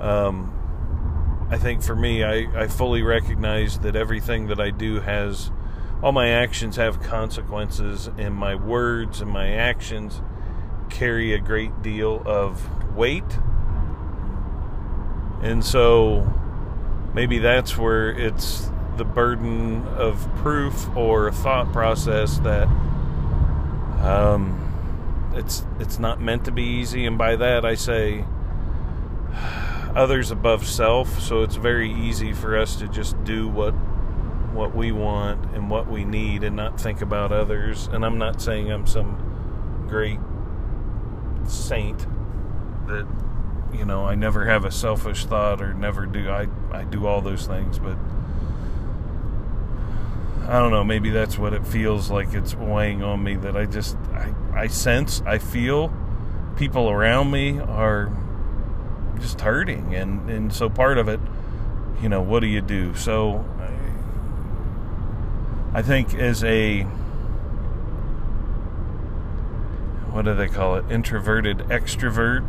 Um, 0.00 1.48
I 1.50 1.58
think 1.58 1.82
for 1.82 1.96
me, 1.96 2.22
I, 2.22 2.62
I 2.62 2.68
fully 2.68 3.02
recognize 3.02 3.80
that 3.80 3.96
everything 3.96 4.46
that 4.46 4.60
I 4.60 4.70
do 4.70 5.00
has, 5.00 5.50
all 6.00 6.12
my 6.12 6.28
actions 6.28 6.76
have 6.76 7.02
consequences, 7.02 8.08
and 8.18 8.36
my 8.36 8.54
words 8.54 9.20
and 9.20 9.28
my 9.28 9.48
actions 9.48 10.22
carry 10.90 11.32
a 11.32 11.40
great 11.40 11.82
deal 11.82 12.22
of 12.24 12.94
weight 12.94 13.36
and 15.42 15.64
so 15.64 16.26
maybe 17.14 17.38
that's 17.38 17.76
where 17.76 18.10
it's 18.10 18.70
the 18.96 19.04
burden 19.04 19.86
of 19.96 20.28
proof 20.36 20.94
or 20.96 21.28
a 21.28 21.32
thought 21.32 21.72
process 21.72 22.38
that 22.40 22.68
um, 24.02 25.30
it's 25.34 25.64
it's 25.78 25.98
not 25.98 26.20
meant 26.20 26.44
to 26.44 26.52
be 26.52 26.62
easy. 26.62 27.06
And 27.06 27.16
by 27.16 27.36
that 27.36 27.64
I 27.64 27.74
say 27.74 28.24
others 29.94 30.30
above 30.30 30.66
self. 30.66 31.20
So 31.20 31.42
it's 31.42 31.56
very 31.56 31.92
easy 31.92 32.32
for 32.32 32.56
us 32.56 32.76
to 32.76 32.88
just 32.88 33.22
do 33.24 33.48
what 33.48 33.72
what 34.52 34.74
we 34.74 34.92
want 34.92 35.54
and 35.54 35.70
what 35.70 35.88
we 35.88 36.04
need 36.04 36.42
and 36.44 36.56
not 36.56 36.80
think 36.80 37.00
about 37.00 37.32
others. 37.32 37.88
And 37.92 38.04
I'm 38.04 38.18
not 38.18 38.42
saying 38.42 38.70
I'm 38.70 38.86
some 38.86 39.86
great 39.88 40.18
saint 41.46 41.98
that 42.86 43.06
you 43.72 43.84
know, 43.84 44.06
I 44.06 44.14
never 44.14 44.46
have 44.46 44.64
a 44.64 44.70
selfish 44.70 45.26
thought 45.26 45.62
or 45.62 45.74
never 45.74 46.06
do. 46.06 46.28
I, 46.30 46.48
I 46.72 46.84
do 46.84 47.06
all 47.06 47.20
those 47.20 47.46
things, 47.46 47.78
but 47.78 47.96
I 50.48 50.58
don't 50.58 50.70
know. 50.70 50.82
Maybe 50.84 51.10
that's 51.10 51.38
what 51.38 51.52
it 51.52 51.66
feels 51.66 52.10
like 52.10 52.34
it's 52.34 52.54
weighing 52.54 53.02
on 53.02 53.22
me 53.22 53.36
that 53.36 53.56
I 53.56 53.66
just, 53.66 53.96
I, 54.12 54.34
I 54.52 54.66
sense, 54.66 55.22
I 55.24 55.38
feel 55.38 55.92
people 56.56 56.90
around 56.90 57.30
me 57.30 57.60
are 57.60 58.12
just 59.20 59.40
hurting. 59.40 59.94
And, 59.94 60.28
and 60.28 60.52
so 60.52 60.68
part 60.68 60.98
of 60.98 61.08
it, 61.08 61.20
you 62.02 62.08
know, 62.08 62.20
what 62.20 62.40
do 62.40 62.48
you 62.48 62.60
do? 62.60 62.94
So 62.96 63.44
I, 65.72 65.78
I 65.78 65.82
think 65.82 66.14
as 66.14 66.42
a, 66.42 66.82
what 70.10 70.24
do 70.24 70.34
they 70.34 70.48
call 70.48 70.74
it? 70.76 70.84
Introverted 70.90 71.58
extrovert 71.68 72.44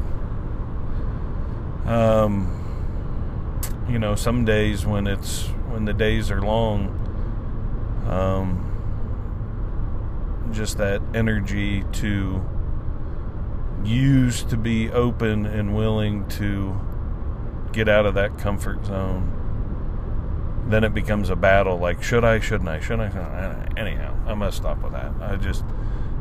um, 1.91 3.85
you 3.89 3.99
know, 3.99 4.15
some 4.15 4.45
days 4.45 4.85
when 4.85 5.07
it's 5.07 5.47
when 5.69 5.83
the 5.85 5.93
days 5.93 6.31
are 6.31 6.41
long, 6.41 6.87
um, 8.07 8.67
just 10.53 10.77
that 10.77 11.01
energy 11.13 11.83
to 11.91 12.41
use 13.83 14.43
to 14.43 14.55
be 14.55 14.89
open 14.91 15.45
and 15.45 15.75
willing 15.75 16.27
to 16.29 16.79
get 17.73 17.89
out 17.89 18.05
of 18.05 18.13
that 18.13 18.37
comfort 18.37 18.85
zone, 18.85 19.37
then 20.67 20.85
it 20.85 20.93
becomes 20.93 21.29
a 21.29 21.35
battle. 21.35 21.77
Like, 21.77 22.01
should 22.01 22.23
I? 22.23 22.39
Shouldn't 22.39 22.69
I? 22.69 22.79
Shouldn't 22.79 23.13
I? 23.13 23.67
Anyhow, 23.75 24.15
I'm 24.25 24.39
gonna 24.39 24.51
stop 24.53 24.81
with 24.81 24.93
that. 24.93 25.11
I 25.19 25.35
just 25.35 25.65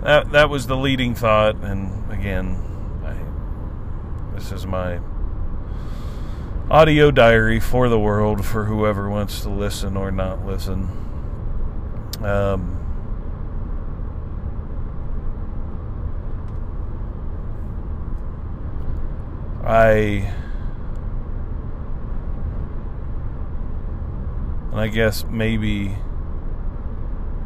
that 0.03 0.33
that 0.33 0.51
was 0.51 0.67
the 0.67 0.77
leading 0.77 1.15
thought, 1.15 1.55
and 1.63 2.11
again, 2.11 2.57
I, 3.05 4.35
this 4.35 4.51
is 4.51 4.67
my 4.67 4.99
audio 6.71 7.11
diary 7.11 7.59
for 7.59 7.89
the 7.89 7.99
world 7.99 8.47
for 8.47 8.67
whoever 8.67 9.11
wants 9.11 9.41
to 9.41 9.49
listen 9.49 9.97
or 9.97 10.13
not 10.13 10.47
listen. 10.47 10.89
Um, 12.23 12.77
I 19.65 20.33
and 24.71 24.81
I 24.81 24.87
guess 24.87 25.25
maybe 25.25 25.97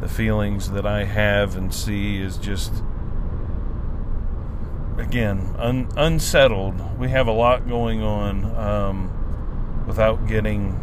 the 0.01 0.07
feelings 0.07 0.69
that 0.69 0.85
I 0.85 1.05
have 1.05 1.55
and 1.55 1.73
see 1.73 2.21
is 2.21 2.37
just 2.37 2.71
again 4.99 5.55
un, 5.57 5.89
unsettled. 5.97 6.99
We 6.99 7.09
have 7.09 7.25
a 7.25 7.31
lot 7.31 7.67
going 7.67 8.03
on 8.03 8.45
um, 8.55 9.14
without 9.85 10.27
getting 10.27 10.81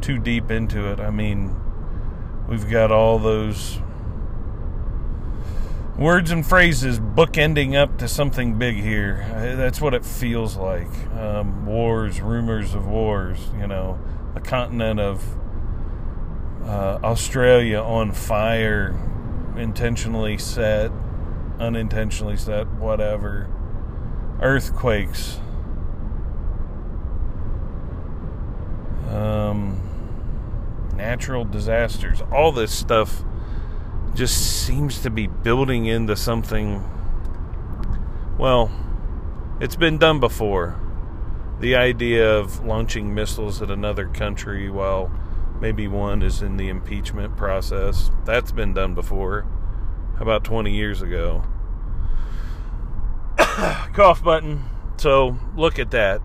too 0.00 0.18
deep 0.18 0.50
into 0.50 0.90
it. 0.90 1.00
I 1.00 1.10
mean, 1.10 1.56
we've 2.48 2.68
got 2.68 2.90
all 2.90 3.18
those 3.18 3.78
words 5.96 6.30
and 6.30 6.44
phrases 6.44 6.98
bookending 6.98 7.74
up 7.74 7.98
to 7.98 8.08
something 8.08 8.58
big 8.58 8.76
here. 8.76 9.26
That's 9.56 9.80
what 9.80 9.94
it 9.94 10.04
feels 10.04 10.56
like. 10.56 10.88
Um, 11.16 11.66
wars, 11.66 12.20
rumors 12.20 12.74
of 12.74 12.86
wars, 12.86 13.38
you 13.58 13.66
know, 13.66 13.98
the 14.34 14.40
continent 14.40 14.98
of 14.98 15.22
uh, 16.64 16.98
Australia 17.04 17.80
on 17.80 18.12
fire, 18.12 18.98
intentionally 19.56 20.38
set, 20.38 20.90
unintentionally 21.58 22.36
set, 22.36 22.66
whatever. 22.74 23.48
Earthquakes. 24.40 25.38
Um, 29.12 29.80
natural 30.96 31.44
disasters. 31.44 32.22
All 32.32 32.52
this 32.52 32.72
stuff 32.72 33.22
just 34.14 34.64
seems 34.66 35.02
to 35.02 35.10
be 35.10 35.26
building 35.26 35.86
into 35.86 36.16
something. 36.16 36.82
Well, 38.38 38.70
it's 39.60 39.76
been 39.76 39.98
done 39.98 40.20
before. 40.20 40.78
The 41.60 41.76
idea 41.76 42.38
of 42.38 42.64
launching 42.64 43.14
missiles 43.14 43.62
at 43.62 43.70
another 43.70 44.08
country 44.08 44.68
while 44.68 45.10
maybe 45.60 45.86
one 45.86 46.22
is 46.22 46.42
in 46.42 46.56
the 46.56 46.68
impeachment 46.68 47.36
process, 47.36 48.10
that's 48.24 48.50
been 48.50 48.74
done 48.74 48.94
before. 48.94 49.46
About 50.18 50.44
20 50.44 50.74
years 50.74 51.02
ago. 51.02 51.44
Cough 53.38 54.22
button. 54.22 54.64
So 54.96 55.38
look 55.56 55.78
at 55.78 55.90
that. 55.92 56.20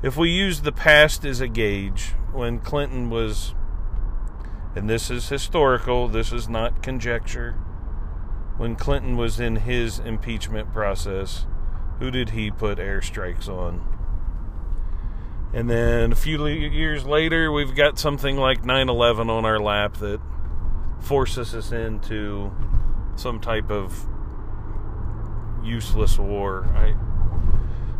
If 0.00 0.16
we 0.16 0.30
use 0.30 0.60
the 0.60 0.72
past 0.72 1.24
as 1.24 1.40
a 1.40 1.48
gauge, 1.48 2.14
when 2.32 2.60
Clinton 2.60 3.10
was 3.10 3.54
and 4.76 4.88
this 4.88 5.10
is 5.10 5.28
historical, 5.28 6.06
this 6.06 6.32
is 6.32 6.48
not 6.48 6.84
conjecture. 6.84 7.52
When 8.58 8.76
Clinton 8.76 9.16
was 9.16 9.40
in 9.40 9.56
his 9.56 9.98
impeachment 9.98 10.72
process, 10.72 11.46
who 11.98 12.12
did 12.12 12.30
he 12.30 12.52
put 12.52 12.78
airstrikes 12.78 13.48
on? 13.48 13.82
And 15.52 15.68
then 15.68 16.12
a 16.12 16.14
few 16.14 16.46
years 16.46 17.04
later, 17.04 17.50
we've 17.50 17.74
got 17.74 17.98
something 17.98 18.36
like 18.36 18.64
9 18.64 18.88
11 18.88 19.28
on 19.28 19.44
our 19.44 19.58
lap 19.58 19.96
that 19.96 20.20
forces 21.00 21.56
us 21.56 21.72
into 21.72 22.52
some 23.16 23.40
type 23.40 23.72
of 23.72 24.06
useless 25.64 26.18
war. 26.18 26.68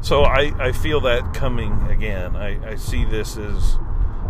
So 0.00 0.22
I, 0.22 0.52
I 0.58 0.72
feel 0.72 1.00
that 1.02 1.34
coming 1.34 1.82
again. 1.90 2.36
I, 2.36 2.72
I 2.72 2.74
see 2.76 3.04
this 3.04 3.36
as 3.36 3.78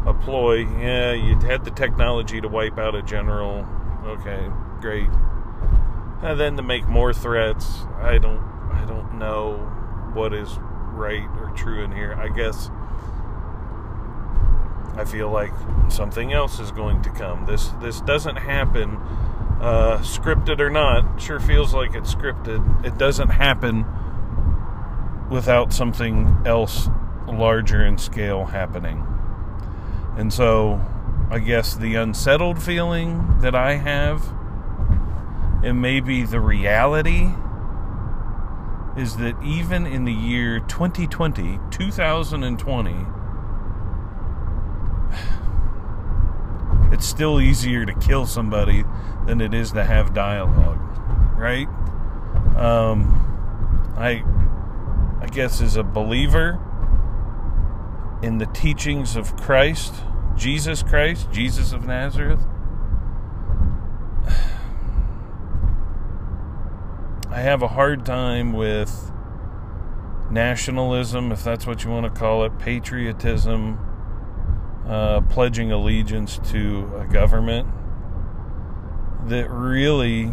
a 0.07 0.15
ploy. 0.15 0.67
Yeah, 0.81 1.13
you 1.13 1.37
had 1.41 1.65
the 1.65 1.71
technology 1.71 2.41
to 2.41 2.49
wipe 2.49 2.79
out 2.79 2.95
a 2.95 3.03
general. 3.03 3.67
Okay, 4.05 4.49
great. 4.81 5.09
And 6.23 6.41
then 6.41 6.57
to 6.57 6.63
make 6.63 6.87
more 6.89 7.13
threats, 7.13 7.83
I 8.01 8.19
don't 8.19 8.43
I 8.73 8.85
don't 8.87 9.19
know 9.19 9.57
what 10.15 10.33
is 10.33 10.59
right 10.93 11.29
or 11.41 11.53
true 11.57 11.85
in 11.85 11.93
here. 11.93 12.15
I 12.15 12.29
guess 12.29 12.71
I 14.97 15.05
feel 15.05 15.31
like 15.31 15.53
something 15.91 16.33
else 16.33 16.59
is 16.59 16.73
going 16.73 17.03
to 17.03 17.11
come. 17.11 17.47
This 17.47 17.69
this 17.81 18.01
doesn't 18.01 18.37
happen 18.37 18.97
uh, 19.61 19.99
scripted 19.99 20.61
or 20.61 20.71
not. 20.71 21.21
Sure 21.21 21.39
feels 21.39 21.75
like 21.75 21.95
it's 21.95 22.15
scripted. 22.15 22.85
It 22.85 22.99
doesn't 22.99 23.31
happen 23.31 23.85
without 25.31 25.73
something 25.73 26.43
else 26.47 26.89
larger 27.27 27.85
in 27.85 27.99
scale 27.99 28.47
happening. 28.47 29.07
And 30.17 30.33
so 30.33 30.81
I 31.31 31.39
guess 31.39 31.75
the 31.75 31.95
unsettled 31.97 32.63
feeling 32.63 33.41
that 33.41 33.55
I 33.55 33.75
have, 33.75 34.23
and 35.63 35.83
maybe 35.83 36.25
the 36.25 36.41
reality, 36.41 37.29
is 38.97 39.17
that 39.19 39.41
even 39.43 39.87
in 39.87 40.05
the 40.05 40.13
year 40.13 40.61
2020, 40.61 41.61
2020, 41.71 43.07
it's 46.93 47.07
still 47.07 47.41
easier 47.41 47.85
to 47.85 47.95
kill 47.95 48.27
somebody 48.27 48.85
than 49.27 49.41
it 49.41 49.55
is 49.55 49.73
to 49.73 49.85
have 49.85 50.15
dialogue, 50.15 50.81
right? 51.37 51.69
Um, 52.57 53.95
I, 53.97 54.25
I 55.29 55.31
guess, 55.31 55.61
is 55.61 55.77
a 55.77 55.83
believer 55.83 56.59
in 58.23 58.39
the 58.39 58.47
teachings 58.47 59.15
of 59.15 59.37
Christ, 59.37 59.95
Jesus 60.37 60.83
Christ, 60.83 61.31
Jesus 61.31 61.75
of 61.75 61.85
Nazareth. 61.85 62.41
I 67.31 67.41
have 67.41 67.61
a 67.61 67.69
hard 67.69 68.07
time 68.07 68.55
with 68.55 69.13
nationalism, 70.31 71.31
if 71.31 71.45
that's 71.45 71.67
what 71.67 71.85
you 71.85 71.91
want 71.91 72.07
to 72.07 72.19
call 72.19 72.45
it, 72.45 72.59
patriotism, 72.59 73.79
uh, 74.87 75.21
pledging 75.29 75.71
allegiance 75.71 76.39
to 76.53 76.91
a 76.97 77.05
government 77.05 77.69
that 79.27 79.51
really, 79.51 80.33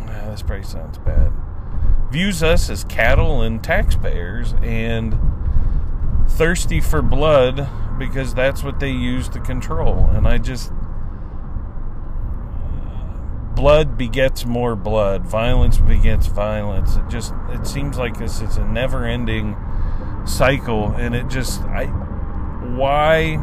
uh, 0.00 0.30
this 0.30 0.42
probably 0.42 0.64
sounds 0.64 0.98
bad, 0.98 1.32
views 2.10 2.42
us 2.42 2.70
as 2.70 2.84
cattle 2.84 3.42
and 3.42 3.62
taxpayers 3.62 4.54
and 4.62 5.18
thirsty 6.28 6.80
for 6.80 7.02
blood 7.02 7.68
because 7.98 8.34
that's 8.34 8.62
what 8.62 8.80
they 8.80 8.90
use 8.90 9.28
to 9.30 9.40
control. 9.40 10.08
And 10.10 10.26
I 10.26 10.38
just. 10.38 10.72
Blood 13.54 13.98
begets 13.98 14.46
more 14.46 14.76
blood. 14.76 15.26
Violence 15.26 15.78
begets 15.78 16.26
violence. 16.26 16.96
It 16.96 17.08
just. 17.08 17.34
It 17.50 17.66
seems 17.66 17.98
like 17.98 18.18
this 18.18 18.40
is 18.40 18.56
a 18.56 18.64
never 18.64 19.04
ending 19.04 19.56
cycle. 20.24 20.92
And 20.92 21.14
it 21.14 21.28
just. 21.28 21.60
I. 21.62 21.86
Why. 21.86 23.36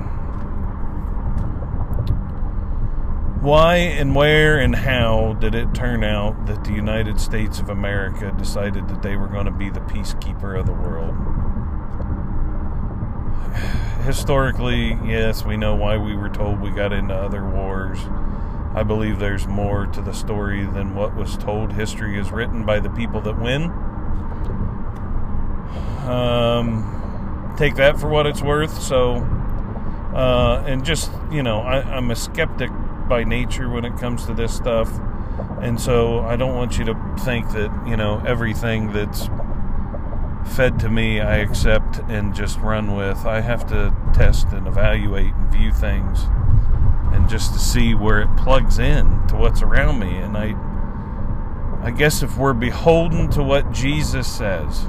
Why 3.45 3.75
and 3.75 4.15
where 4.15 4.57
and 4.59 4.75
how 4.75 5.33
did 5.39 5.53
it 5.53 5.75
turn 5.75 6.03
out 6.03 6.47
that 6.47 6.63
the 6.63 6.73
United 6.73 7.19
States 7.19 7.59
of 7.59 7.69
America 7.69 8.33
decided 8.35 8.87
that 8.87 9.03
they 9.03 9.15
were 9.15 9.27
going 9.27 9.45
to 9.45 9.51
be 9.51 9.69
the 9.69 9.81
peacekeeper 9.81 10.59
of 10.59 10.65
the 10.65 10.73
world? 10.73 11.15
historically, 14.05 14.97
yes, 15.05 15.43
we 15.43 15.57
know 15.57 15.75
why 15.75 15.97
we 15.97 16.15
were 16.15 16.29
told 16.29 16.61
we 16.61 16.69
got 16.69 16.93
into 16.93 17.13
other 17.13 17.43
wars. 17.43 17.99
I 18.73 18.83
believe 18.83 19.19
there's 19.19 19.47
more 19.47 19.87
to 19.87 20.01
the 20.01 20.13
story 20.13 20.65
than 20.65 20.95
what 20.95 21.15
was 21.15 21.37
told. 21.37 21.73
History 21.73 22.19
is 22.19 22.31
written 22.31 22.65
by 22.65 22.79
the 22.79 22.89
people 22.89 23.21
that 23.21 23.39
win. 23.39 23.63
Um, 26.09 27.53
take 27.57 27.75
that 27.75 27.99
for 27.99 28.07
what 28.07 28.27
it's 28.27 28.41
worth. 28.41 28.81
So, 28.81 29.15
uh, 30.13 30.63
and 30.67 30.85
just, 30.85 31.11
you 31.31 31.41
know, 31.41 31.61
I, 31.61 31.81
I'm 31.81 32.11
a 32.11 32.15
skeptic 32.15 32.69
by 33.07 33.23
nature 33.23 33.69
when 33.69 33.85
it 33.85 33.97
comes 33.97 34.25
to 34.25 34.33
this 34.33 34.55
stuff. 34.55 34.89
And 35.61 35.79
so 35.79 36.19
I 36.19 36.35
don't 36.35 36.55
want 36.55 36.77
you 36.77 36.85
to 36.85 37.15
think 37.19 37.49
that, 37.51 37.85
you 37.87 37.97
know, 37.97 38.21
everything 38.25 38.93
that's 38.93 39.29
fed 40.55 40.79
to 40.79 40.89
me, 40.89 41.19
I 41.19 41.37
accept 41.37 41.99
and 42.07 42.33
just 42.33 42.59
run 42.59 42.95
with. 42.95 43.25
I 43.25 43.41
have 43.41 43.67
to 43.67 43.95
test 44.13 44.47
and 44.49 44.67
evaluate 44.67 45.33
and 45.33 45.51
view 45.51 45.71
things 45.73 46.25
and 47.13 47.29
just 47.29 47.53
to 47.53 47.59
see 47.59 47.95
where 47.95 48.21
it 48.21 48.37
plugs 48.37 48.77
in 48.77 49.27
to 49.27 49.35
what's 49.35 49.61
around 49.61 49.99
me. 49.99 50.17
And 50.17 50.37
I, 50.37 50.55
I 51.81 51.91
guess 51.91 52.21
if 52.21 52.37
we're 52.37 52.53
beholden 52.53 53.29
to 53.31 53.43
what 53.43 53.71
Jesus 53.71 54.27
says, 54.27 54.87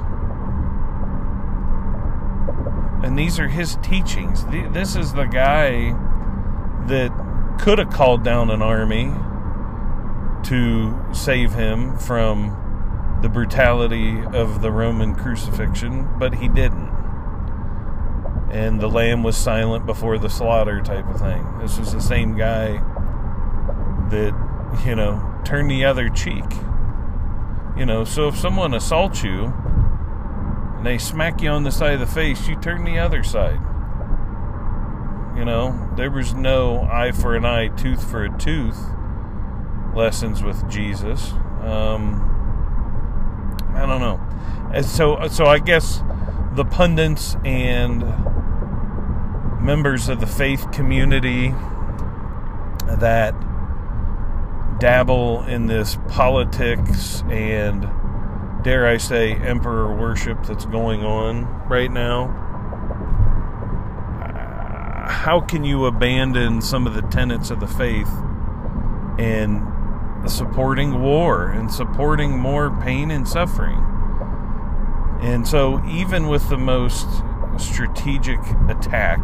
and 3.02 3.16
these 3.16 3.38
are 3.38 3.48
his 3.48 3.76
teachings, 3.76 4.44
this 4.46 4.96
is 4.96 5.12
the 5.12 5.24
guy 5.24 5.92
that 6.86 7.12
could 7.58 7.78
have 7.78 7.90
called 7.90 8.22
down 8.22 8.50
an 8.50 8.62
army 8.62 9.12
to 10.44 10.96
save 11.12 11.52
him 11.52 11.98
from 11.98 13.18
the 13.22 13.28
brutality 13.28 14.22
of 14.32 14.60
the 14.62 14.70
Roman 14.70 15.14
crucifixion, 15.14 16.08
but 16.18 16.34
he 16.34 16.48
didn't. 16.48 16.94
And 18.50 18.80
the 18.80 18.88
lamb 18.88 19.22
was 19.22 19.36
silent 19.36 19.86
before 19.86 20.18
the 20.18 20.28
slaughter, 20.28 20.80
type 20.80 21.06
of 21.08 21.18
thing. 21.18 21.58
This 21.58 21.78
was 21.78 21.92
the 21.92 22.00
same 22.00 22.36
guy 22.36 22.78
that, 24.10 24.82
you 24.86 24.94
know, 24.94 25.40
turned 25.44 25.70
the 25.70 25.84
other 25.84 26.08
cheek. 26.08 26.44
You 27.76 27.86
know, 27.86 28.04
so 28.04 28.28
if 28.28 28.36
someone 28.36 28.72
assaults 28.72 29.22
you 29.22 29.52
and 30.76 30.86
they 30.86 30.98
smack 30.98 31.42
you 31.42 31.50
on 31.50 31.64
the 31.64 31.72
side 31.72 31.94
of 31.94 32.00
the 32.00 32.06
face, 32.06 32.46
you 32.48 32.56
turn 32.56 32.84
the 32.84 32.98
other 32.98 33.22
side. 33.22 33.60
You 35.36 35.44
know, 35.44 35.90
there 35.96 36.10
was 36.10 36.32
no 36.32 36.88
eye 36.90 37.12
for 37.12 37.36
an 37.36 37.44
eye, 37.44 37.68
tooth 37.68 38.10
for 38.10 38.24
a 38.24 38.38
tooth 38.38 38.78
lessons 39.94 40.42
with 40.42 40.66
Jesus. 40.70 41.32
Um, 41.60 42.32
I 43.74 43.84
don't 43.84 44.00
know. 44.00 44.18
And 44.72 44.84
so, 44.84 45.28
so 45.28 45.44
I 45.44 45.58
guess 45.58 46.02
the 46.54 46.64
pundits 46.64 47.36
and 47.44 48.00
members 49.62 50.08
of 50.08 50.20
the 50.20 50.26
faith 50.26 50.72
community 50.72 51.48
that 52.98 53.34
dabble 54.80 55.44
in 55.44 55.66
this 55.66 55.98
politics 56.08 57.22
and 57.28 57.82
dare 58.62 58.86
I 58.86 58.96
say 58.96 59.34
emperor 59.34 59.94
worship 59.94 60.44
that's 60.44 60.64
going 60.64 61.04
on 61.04 61.44
right 61.68 61.90
now 61.90 62.24
uh, 62.24 62.45
how 65.26 65.40
can 65.40 65.64
you 65.64 65.86
abandon 65.86 66.62
some 66.62 66.86
of 66.86 66.94
the 66.94 67.02
tenets 67.02 67.50
of 67.50 67.58
the 67.58 67.66
faith 67.66 68.08
and 69.18 69.60
supporting 70.30 71.02
war 71.02 71.48
and 71.48 71.68
supporting 71.68 72.38
more 72.38 72.70
pain 72.80 73.10
and 73.10 73.26
suffering. 73.26 73.84
And 75.20 75.48
so, 75.48 75.84
even 75.84 76.28
with 76.28 76.48
the 76.48 76.56
most 76.56 77.08
strategic 77.58 78.38
attack, 78.68 79.18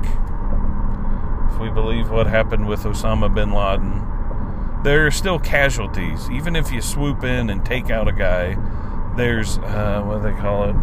if 1.52 1.60
we 1.60 1.70
believe 1.70 2.10
what 2.10 2.26
happened 2.26 2.66
with 2.66 2.80
Osama 2.80 3.32
bin 3.32 3.52
Laden, 3.52 4.82
there 4.82 5.06
are 5.06 5.12
still 5.12 5.38
casualties. 5.38 6.28
Even 6.32 6.56
if 6.56 6.72
you 6.72 6.82
swoop 6.82 7.22
in 7.22 7.48
and 7.48 7.64
take 7.64 7.90
out 7.90 8.08
a 8.08 8.12
guy, 8.12 8.56
there's, 9.16 9.58
uh, 9.58 10.02
what 10.04 10.20
do 10.20 10.32
they 10.32 10.40
call 10.40 10.64
it? 10.64 10.74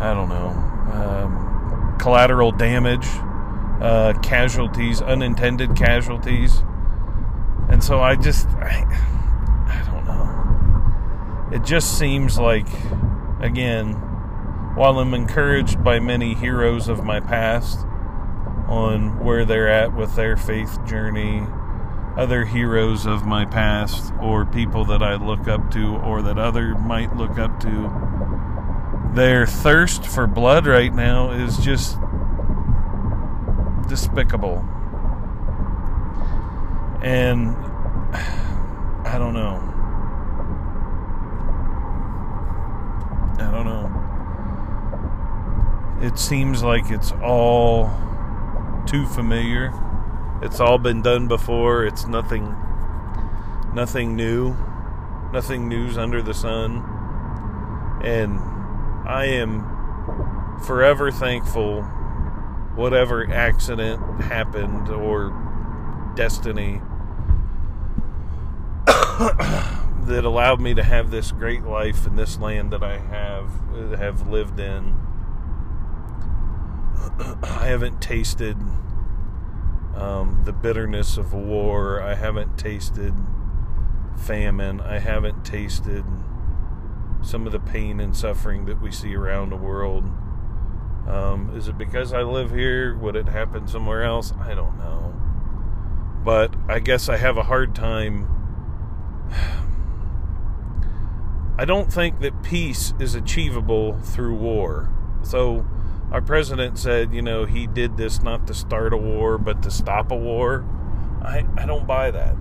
I 0.00 0.14
don't 0.14 0.28
know. 0.28 0.48
Um, 0.92 1.49
collateral 2.00 2.50
damage, 2.50 3.06
uh, 3.80 4.14
casualties, 4.22 5.00
unintended 5.02 5.76
casualties. 5.76 6.62
And 7.68 7.84
so 7.84 8.00
I 8.00 8.16
just, 8.16 8.48
I, 8.48 8.84
I 9.68 9.90
don't 9.90 10.04
know. 10.06 11.56
It 11.56 11.64
just 11.64 11.98
seems 11.98 12.38
like, 12.38 12.66
again, 13.40 13.92
while 14.74 14.98
I'm 14.98 15.14
encouraged 15.14 15.84
by 15.84 16.00
many 16.00 16.34
heroes 16.34 16.88
of 16.88 17.04
my 17.04 17.20
past 17.20 17.86
on 18.66 19.22
where 19.24 19.44
they're 19.44 19.68
at 19.68 19.94
with 19.94 20.16
their 20.16 20.36
faith 20.36 20.78
journey, 20.86 21.42
other 22.16 22.44
heroes 22.44 23.06
of 23.06 23.24
my 23.26 23.44
past, 23.44 24.12
or 24.20 24.44
people 24.46 24.84
that 24.86 25.02
I 25.02 25.14
look 25.16 25.48
up 25.48 25.70
to, 25.72 25.96
or 25.96 26.22
that 26.22 26.38
other 26.38 26.74
might 26.74 27.16
look 27.16 27.38
up 27.38 27.60
to, 27.60 28.39
their 29.14 29.46
thirst 29.46 30.06
for 30.06 30.26
blood 30.26 30.66
right 30.66 30.94
now 30.94 31.30
is 31.32 31.58
just 31.58 31.96
despicable 33.88 34.64
and 37.02 37.56
I 39.06 39.16
don't 39.18 39.34
know. 39.34 39.56
I 43.38 43.50
don't 43.50 43.64
know. 43.64 43.88
It 46.06 46.18
seems 46.18 46.62
like 46.62 46.90
it's 46.90 47.12
all 47.22 47.90
too 48.86 49.06
familiar. 49.06 49.72
It's 50.42 50.60
all 50.60 50.78
been 50.78 51.02
done 51.02 51.28
before. 51.28 51.84
It's 51.84 52.06
nothing 52.06 52.54
nothing 53.72 54.14
new. 54.16 54.54
Nothing 55.32 55.68
news 55.68 55.96
under 55.96 56.20
the 56.22 56.34
sun. 56.34 56.84
And 58.04 58.38
I 59.10 59.24
am 59.24 60.60
forever 60.60 61.10
thankful 61.10 61.82
whatever 62.76 63.28
accident 63.28 64.22
happened 64.22 64.88
or 64.88 66.12
destiny 66.14 66.80
that 68.86 70.22
allowed 70.22 70.60
me 70.60 70.74
to 70.74 70.84
have 70.84 71.10
this 71.10 71.32
great 71.32 71.64
life 71.64 72.06
in 72.06 72.14
this 72.14 72.38
land 72.38 72.72
that 72.72 72.84
I 72.84 72.98
have 72.98 73.50
have 73.98 74.28
lived 74.28 74.60
in. 74.60 74.94
I 77.42 77.66
haven't 77.66 78.00
tasted 78.00 78.56
um, 79.96 80.42
the 80.44 80.52
bitterness 80.52 81.16
of 81.16 81.34
war. 81.34 82.00
I 82.00 82.14
haven't 82.14 82.56
tasted 82.56 83.14
famine. 84.16 84.80
I 84.80 85.00
haven't 85.00 85.44
tasted 85.44 86.04
some 87.22 87.46
of 87.46 87.52
the 87.52 87.60
pain 87.60 88.00
and 88.00 88.16
suffering 88.16 88.66
that 88.66 88.80
we 88.80 88.90
see 88.90 89.14
around 89.14 89.50
the 89.50 89.56
world. 89.56 90.04
Um, 91.06 91.52
is 91.56 91.68
it 91.68 91.76
because 91.76 92.12
I 92.12 92.22
live 92.22 92.50
here? 92.50 92.96
Would 92.96 93.16
it 93.16 93.28
happen 93.28 93.66
somewhere 93.66 94.04
else? 94.04 94.32
I 94.40 94.54
don't 94.54 94.78
know. 94.78 95.14
But 96.24 96.54
I 96.68 96.78
guess 96.78 97.08
I 97.08 97.16
have 97.16 97.36
a 97.36 97.44
hard 97.44 97.74
time 97.74 98.28
I 101.58 101.64
don't 101.64 101.92
think 101.92 102.20
that 102.20 102.42
peace 102.42 102.94
is 102.98 103.14
achievable 103.14 103.98
through 103.98 104.34
war. 104.34 104.88
So, 105.22 105.66
our 106.10 106.22
president 106.22 106.78
said, 106.78 107.12
you 107.12 107.20
know, 107.22 107.44
he 107.44 107.66
did 107.66 107.96
this 107.98 108.22
not 108.22 108.46
to 108.46 108.54
start 108.54 108.94
a 108.94 108.96
war, 108.96 109.36
but 109.36 109.62
to 109.64 109.70
stop 109.70 110.10
a 110.10 110.16
war. 110.16 110.64
I, 111.22 111.44
I 111.56 111.66
don't 111.66 111.86
buy 111.86 112.10
that. 112.10 112.34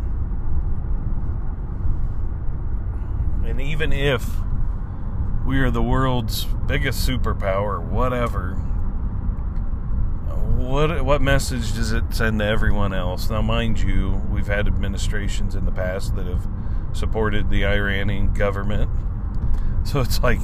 And 3.45 3.59
even 3.59 3.91
if 3.91 4.25
we 5.49 5.59
are 5.61 5.71
the 5.71 5.81
world's 5.81 6.45
biggest 6.67 7.09
superpower, 7.09 7.83
whatever, 7.83 8.53
what 10.55 11.03
what 11.03 11.23
message 11.23 11.73
does 11.73 11.91
it 11.91 12.03
send 12.13 12.37
to 12.37 12.45
everyone 12.45 12.93
else? 12.93 13.31
Now, 13.31 13.41
mind 13.41 13.79
you, 13.79 14.21
we've 14.29 14.45
had 14.45 14.67
administrations 14.67 15.55
in 15.55 15.65
the 15.65 15.71
past 15.71 16.15
that 16.17 16.27
have 16.27 16.47
supported 16.93 17.49
the 17.49 17.65
Iranian 17.65 18.31
government. 18.31 18.91
So 19.85 20.01
it's 20.01 20.21
like 20.21 20.39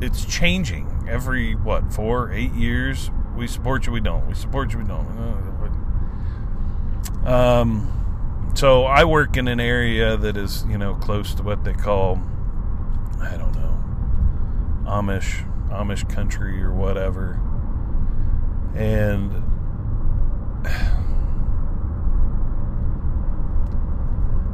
it's 0.00 0.24
changing 0.24 1.08
every 1.08 1.56
what 1.56 1.92
four, 1.92 2.30
eight 2.30 2.52
years. 2.52 3.10
We 3.36 3.48
support 3.48 3.86
you, 3.86 3.92
we 3.92 4.00
don't. 4.00 4.24
We 4.28 4.34
support 4.34 4.72
you, 4.72 4.78
we 4.78 4.84
don't. 4.84 5.18
Um, 7.26 8.52
so 8.54 8.84
I 8.84 9.02
work 9.02 9.36
in 9.36 9.48
an 9.48 9.58
area 9.58 10.16
that 10.16 10.36
is 10.36 10.64
you 10.68 10.78
know 10.78 10.94
close 10.94 11.34
to 11.34 11.42
what 11.42 11.64
they 11.64 11.72
call 11.72 12.22
I 13.20 13.36
don't 13.36 13.54
know 13.54 13.78
Amish 14.90 15.46
Amish 15.68 16.08
country 16.12 16.62
or 16.62 16.72
whatever, 16.72 17.40
and 18.74 19.32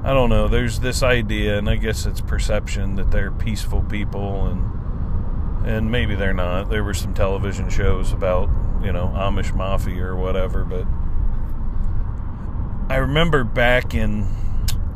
I 0.04 0.12
don't 0.12 0.28
know. 0.28 0.46
There's 0.46 0.78
this 0.80 1.02
idea, 1.02 1.58
and 1.58 1.68
I 1.68 1.76
guess 1.76 2.06
it's 2.06 2.20
perception 2.20 2.96
that 2.96 3.10
they're 3.10 3.32
peaceful 3.32 3.82
people, 3.82 4.46
and 4.46 5.66
and 5.66 5.90
maybe 5.90 6.14
they're 6.14 6.34
not. 6.34 6.70
There 6.70 6.84
were 6.84 6.94
some 6.94 7.14
television 7.14 7.70
shows 7.70 8.12
about 8.12 8.48
you 8.84 8.92
know 8.92 9.08
Amish 9.16 9.54
mafia 9.54 10.04
or 10.04 10.16
whatever, 10.16 10.64
but 10.64 10.86
I 12.92 12.98
remember 12.98 13.42
back 13.42 13.94
in 13.94 14.28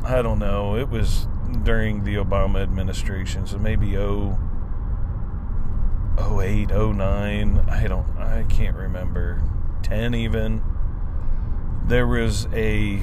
I 0.05 0.21
don't 0.21 0.39
know. 0.39 0.77
It 0.77 0.89
was 0.89 1.27
during 1.63 2.03
the 2.03 2.15
Obama 2.15 2.61
administration, 2.61 3.45
so 3.45 3.57
maybe 3.57 3.97
oh. 3.97 4.37
08, 6.19 6.69
09, 6.69 7.59
I 7.69 7.87
don't, 7.87 8.05
I 8.17 8.43
can't 8.43 8.75
remember, 8.75 9.41
10 9.83 10.13
even. 10.13 10.61
There 11.85 12.05
was 12.05 12.47
a, 12.53 13.01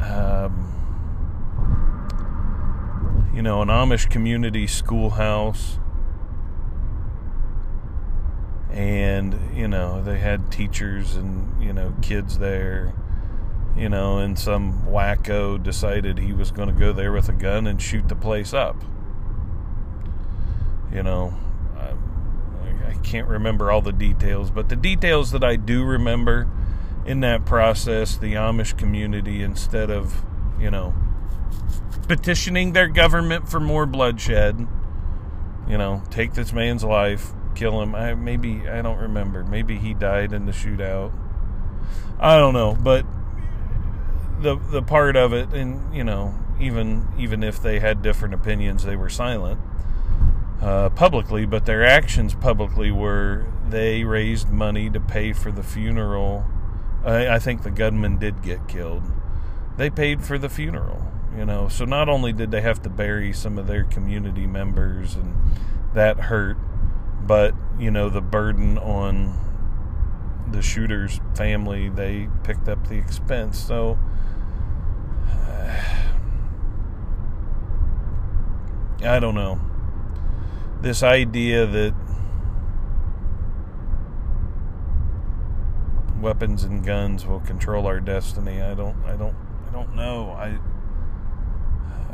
um, 0.00 0.70
you 3.34 3.42
know, 3.42 3.62
an 3.62 3.68
Amish 3.68 4.10
community 4.10 4.66
schoolhouse. 4.66 5.78
And, 8.70 9.38
you 9.54 9.68
know, 9.68 10.02
they 10.02 10.18
had 10.18 10.50
teachers 10.50 11.16
and, 11.16 11.62
you 11.62 11.72
know, 11.72 11.94
kids 12.02 12.38
there. 12.38 12.94
You 13.76 13.88
know, 13.88 14.18
and 14.18 14.38
some 14.38 14.84
wacko 14.86 15.62
decided 15.62 16.18
he 16.18 16.32
was 16.32 16.50
going 16.50 16.68
to 16.68 16.74
go 16.74 16.92
there 16.92 17.12
with 17.12 17.28
a 17.28 17.32
gun 17.32 17.66
and 17.66 17.80
shoot 17.80 18.08
the 18.08 18.16
place 18.16 18.52
up. 18.52 18.76
You 20.92 21.02
know, 21.02 21.34
I, 21.76 22.90
I 22.90 22.94
can't 23.02 23.28
remember 23.28 23.70
all 23.70 23.82
the 23.82 23.92
details, 23.92 24.50
but 24.50 24.68
the 24.68 24.76
details 24.76 25.30
that 25.30 25.44
I 25.44 25.56
do 25.56 25.84
remember 25.84 26.48
in 27.06 27.20
that 27.20 27.44
process, 27.44 28.16
the 28.16 28.34
Amish 28.34 28.76
community, 28.76 29.42
instead 29.42 29.90
of, 29.90 30.22
you 30.58 30.70
know, 30.70 30.94
petitioning 32.08 32.72
their 32.72 32.88
government 32.88 33.48
for 33.48 33.60
more 33.60 33.86
bloodshed, 33.86 34.66
you 35.68 35.78
know, 35.78 36.02
take 36.10 36.34
this 36.34 36.52
man's 36.52 36.82
life, 36.82 37.32
kill 37.54 37.80
him. 37.80 37.94
I, 37.94 38.14
maybe, 38.14 38.68
I 38.68 38.82
don't 38.82 38.98
remember. 38.98 39.44
Maybe 39.44 39.78
he 39.78 39.94
died 39.94 40.32
in 40.32 40.46
the 40.46 40.52
shootout. 40.52 41.12
I 42.18 42.36
don't 42.36 42.52
know, 42.52 42.76
but 42.78 43.06
the 44.40 44.56
the 44.56 44.82
part 44.82 45.16
of 45.16 45.32
it, 45.32 45.52
and 45.52 45.94
you 45.94 46.04
know, 46.04 46.34
even 46.60 47.08
even 47.18 47.42
if 47.42 47.60
they 47.62 47.80
had 47.80 48.02
different 48.02 48.34
opinions, 48.34 48.84
they 48.84 48.96
were 48.96 49.08
silent 49.08 49.60
uh, 50.60 50.90
publicly. 50.90 51.46
But 51.46 51.66
their 51.66 51.84
actions 51.84 52.34
publicly 52.34 52.90
were 52.90 53.46
they 53.68 54.04
raised 54.04 54.50
money 54.50 54.90
to 54.90 55.00
pay 55.00 55.32
for 55.32 55.50
the 55.52 55.62
funeral. 55.62 56.44
I, 57.04 57.28
I 57.28 57.38
think 57.38 57.62
the 57.62 57.70
gunman 57.70 58.18
did 58.18 58.42
get 58.42 58.68
killed. 58.68 59.02
They 59.76 59.90
paid 59.90 60.22
for 60.22 60.36
the 60.38 60.48
funeral, 60.48 61.06
you 61.36 61.44
know. 61.44 61.68
So 61.68 61.84
not 61.84 62.08
only 62.08 62.32
did 62.32 62.50
they 62.50 62.60
have 62.60 62.82
to 62.82 62.90
bury 62.90 63.32
some 63.32 63.58
of 63.58 63.66
their 63.66 63.84
community 63.84 64.46
members, 64.46 65.14
and 65.14 65.36
that 65.94 66.18
hurt, 66.18 66.56
but 67.22 67.54
you 67.78 67.90
know 67.90 68.10
the 68.10 68.20
burden 68.20 68.76
on 68.78 69.50
the 70.52 70.62
shooter's 70.62 71.20
family, 71.34 71.88
they 71.88 72.28
picked 72.42 72.68
up 72.68 72.88
the 72.88 72.96
expense. 72.96 73.58
So, 73.58 73.98
I 79.02 79.18
don't 79.18 79.34
know. 79.34 79.58
This 80.82 81.02
idea 81.02 81.66
that 81.66 81.94
weapons 86.20 86.64
and 86.64 86.84
guns 86.84 87.26
will 87.26 87.40
control 87.40 87.86
our 87.86 88.00
destiny. 88.00 88.60
I 88.60 88.74
don't. 88.74 88.96
I 89.04 89.16
don't. 89.16 89.36
I 89.68 89.72
don't 89.72 89.94
know. 89.94 90.30
I. 90.30 90.58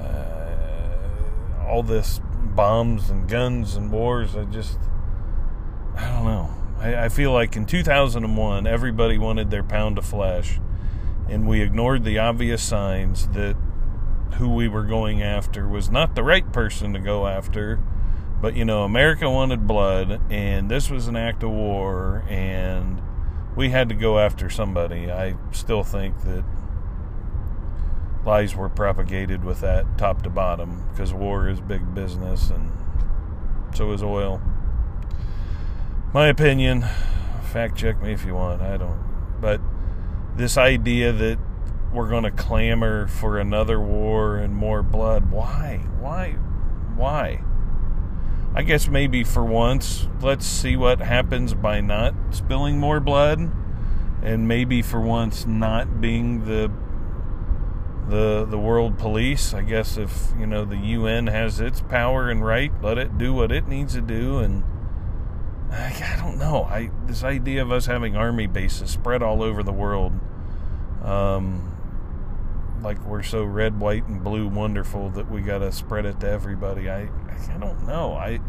Uh, 0.01 1.67
all 1.67 1.83
this 1.83 2.21
bombs 2.55 3.11
and 3.11 3.29
guns 3.29 3.77
and 3.77 3.91
wars. 3.91 4.37
I 4.37 4.45
just. 4.45 4.79
I 5.97 6.09
don't 6.11 6.25
know. 6.25 6.51
I, 6.79 7.07
I 7.07 7.09
feel 7.09 7.33
like 7.33 7.57
in 7.57 7.67
2001, 7.67 8.67
everybody 8.67 9.19
wanted 9.19 9.51
their 9.51 9.63
pound 9.63 9.99
of 9.99 10.05
flesh, 10.05 10.61
and 11.29 11.47
we 11.47 11.61
ignored 11.61 12.05
the 12.05 12.19
obvious 12.19 12.63
signs 12.63 13.29
that 13.29 13.57
who 14.35 14.49
we 14.49 14.69
were 14.69 14.85
going 14.85 15.23
after 15.23 15.67
was 15.67 15.91
not 15.91 16.15
the 16.15 16.23
right 16.23 16.53
person 16.53 16.93
to 16.93 16.99
go 16.99 17.27
after. 17.27 17.81
But, 18.41 18.55
you 18.55 18.65
know, 18.65 18.85
America 18.85 19.31
wanted 19.31 19.67
blood, 19.67 20.21
and 20.31 20.71
this 20.71 20.91
was 20.91 21.09
an 21.09 21.17
act 21.17 21.43
of 21.43 21.51
war, 21.51 22.23
and 22.29 23.01
we 23.57 23.71
had 23.71 23.89
to 23.89 23.95
go 23.95 24.19
after 24.19 24.51
somebody. 24.51 25.11
I 25.11 25.37
still 25.53 25.83
think 25.83 26.23
that 26.23 26.45
lies 28.27 28.55
were 28.55 28.69
propagated 28.69 29.43
with 29.43 29.61
that 29.61 29.97
top 29.97 30.23
to 30.23 30.31
bottom 30.31 30.85
because 30.91 31.15
war 31.15 31.49
is 31.49 31.61
big 31.61 31.95
business, 31.95 32.51
and 32.51 32.71
so 33.75 33.91
is 33.93 34.03
oil 34.03 34.43
my 36.17 36.29
opinion. 36.29 36.83
Fact 37.53 37.77
check 37.77 38.01
me 38.01 38.11
if 38.11 38.25
you 38.25 38.35
want. 38.35 38.63
I 38.63 38.79
don't. 38.79 38.99
But 39.39 39.61
this 40.37 40.59
idea 40.59 41.13
that 41.13 41.39
we're 41.93 42.09
going 42.09 42.25
to 42.25 42.31
clamor 42.31 43.07
for 43.07 43.39
another 43.39 43.81
war 43.81 44.37
and 44.37 44.55
more 44.55 44.83
blood. 44.83 45.31
Why? 45.31 45.79
Why? 45.99 46.33
Why? 46.95 47.43
I 48.55 48.63
guess 48.63 48.89
maybe 48.89 49.25
for 49.25 49.45
once, 49.45 50.09
let's 50.21 50.47
see 50.47 50.77
what 50.77 51.01
happens 51.01 51.55
by 51.55 51.81
not 51.81 52.15
spilling 52.31 52.79
more 52.79 53.01
blood 53.01 53.51
and 54.23 54.49
maybe 54.49 54.83
for 54.83 55.01
once 55.01 55.47
not 55.47 56.01
being 56.01 56.45
the 56.45 56.71
the 58.09 58.47
the 58.49 58.59
world 58.59 58.99
police. 58.99 59.53
I 59.53 59.63
guess 59.63 59.97
if, 59.97 60.33
you 60.39 60.47
know, 60.47 60.65
the 60.65 60.77
UN 60.77 61.27
has 61.27 61.61
its 61.61 61.81
power 61.81 62.31
and 62.31 62.45
right, 62.45 62.73
let 62.83 62.99
it 62.99 63.19
do 63.19 63.35
what 63.35 63.51
it 63.53 63.69
needs 63.69 63.95
to 63.95 64.01
do 64.01 64.39
and 64.39 64.63
I 65.71 66.17
don't 66.21 66.39
know. 66.39 66.65
I 66.65 66.91
this 67.07 67.25
idea 67.25 67.63
of 67.63 67.73
us 67.73 67.87
having 67.87 68.17
army 68.17 68.47
bases 68.47 68.91
spread 68.91 69.23
all 69.23 69.43
over 69.43 69.63
the 69.63 69.73
world, 69.73 70.13
um, 71.03 71.75
like 72.83 73.05
we're 73.05 73.23
so 73.23 73.45
red, 73.45 73.81
white, 73.81 74.07
and 74.07 74.23
blue 74.23 74.49
wonderful 74.49 75.11
that 75.11 75.31
we 75.31 75.41
got 75.41 75.59
to 75.59 75.73
spread 75.73 76.07
it 76.07 76.21
to 76.21 76.29
everybody. 76.29 76.89
I 76.89 77.09
I 77.51 77.59
don't 77.59 77.87
know. 77.87 78.13
I 78.13 78.41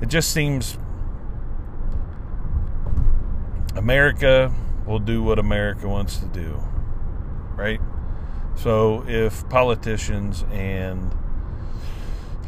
it 0.00 0.08
just 0.08 0.32
seems 0.32 0.78
America 3.76 4.52
will 4.86 4.98
do 4.98 5.22
what 5.22 5.38
America 5.38 5.88
wants 5.88 6.18
to 6.18 6.26
do, 6.26 6.62
right? 7.56 7.80
So 8.56 9.04
if 9.08 9.48
politicians 9.48 10.44
and 10.50 11.14